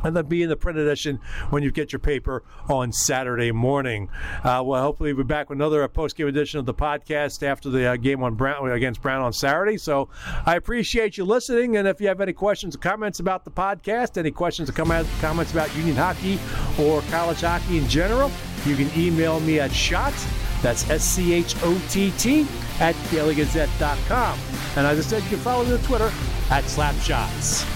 and 0.04 0.14
then 0.18 0.26
be 0.26 0.44
in 0.44 0.50
the 0.50 0.56
print 0.58 0.78
edition 0.78 1.18
when 1.50 1.64
you 1.64 1.72
get 1.72 1.94
your 1.94 2.00
paper 2.02 2.44
on 2.68 2.92
Saturday 2.92 3.50
morning. 3.54 4.10
Uh, 4.44 4.62
well, 4.66 4.84
hopefully 4.84 5.14
we'll 5.14 5.24
be 5.24 5.28
back 5.30 5.50
with 5.50 5.58
another 5.58 5.88
post 5.88 6.18
game 6.18 6.28
edition 6.28 6.60
of 6.60 6.66
the 6.66 6.74
podcast 6.74 7.42
after 7.42 7.70
the 7.70 7.86
uh, 7.86 7.96
game 7.96 8.22
on 8.22 8.36
Brown 8.36 8.70
against 8.70 9.02
Brown 9.02 9.22
on 9.22 9.32
Saturday. 9.32 9.78
So 9.78 10.10
I 10.46 10.58
appreciate 10.58 11.18
you 11.18 11.24
listening, 11.24 11.78
and 11.78 11.88
if 11.88 12.02
you 12.02 12.10
have 12.10 12.20
any 12.20 12.34
questions 12.34 12.76
or 12.76 12.80
comments 12.80 13.22
about 13.22 13.46
the 13.46 13.52
podcast, 13.52 14.18
any 14.18 14.32
questions 14.32 14.70
or 14.70 14.74
comments 14.74 15.52
about 15.54 15.74
Union 15.74 15.96
hockey 15.96 16.38
or 16.78 17.02
college 17.04 17.40
hockey 17.40 17.78
in 17.78 17.88
general, 17.88 18.30
you 18.66 18.76
can 18.76 18.92
email 19.00 19.40
me 19.40 19.62
at 19.62 19.72
schott. 19.72 20.14
That's 20.62 20.90
S 20.90 21.04
C 21.06 21.34
H 21.34 21.56
O 21.64 21.82
T 21.90 22.12
T 22.18 22.46
at 22.82 22.94
dailygazette.com. 23.10 24.38
And 24.76 24.86
as 24.86 25.00
I 25.00 25.02
said, 25.02 25.24
you 25.24 25.30
can 25.30 25.40
follow 25.40 25.64
me 25.64 25.72
on 25.72 25.80
Twitter 25.80 26.12
at 26.50 26.66
Slapschotts. 26.66 27.71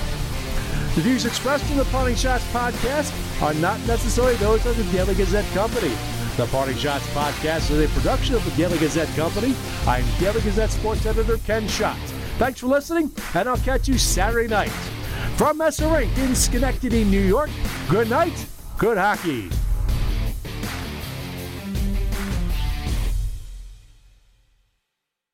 The 0.95 1.01
views 1.01 1.25
expressed 1.25 1.69
in 1.71 1.77
the 1.77 1.83
Parting 1.85 2.15
Schotts 2.15 2.49
podcast 2.53 3.11
are 3.41 3.53
not 3.55 3.77
necessarily 3.85 4.35
those 4.37 4.65
of 4.65 4.77
the 4.77 4.83
Daily 4.93 5.13
Gazette 5.13 5.45
Company. 5.53 5.93
The 6.37 6.45
Parting 6.45 6.77
Schotts 6.77 7.05
podcast 7.13 7.69
is 7.69 7.81
a 7.81 7.93
production 7.99 8.33
of 8.33 8.45
the 8.45 8.51
Daily 8.51 8.77
Gazette 8.77 9.09
Company. 9.09 9.53
I'm 9.85 10.05
Daily 10.21 10.39
Gazette 10.39 10.69
sports 10.69 11.05
editor 11.05 11.37
Ken 11.39 11.67
Schott. 11.67 11.97
Thanks 12.37 12.61
for 12.61 12.67
listening, 12.67 13.11
and 13.33 13.49
I'll 13.49 13.57
catch 13.57 13.89
you 13.89 13.97
Saturday 13.97 14.47
night. 14.47 14.71
From 15.35 15.57
Messa 15.57 15.85
Rink 15.89 16.17
in 16.17 16.33
Schenectady, 16.33 17.03
New 17.03 17.19
York, 17.19 17.49
good 17.89 18.09
night, 18.09 18.45
good 18.77 18.97
hockey. 18.97 19.49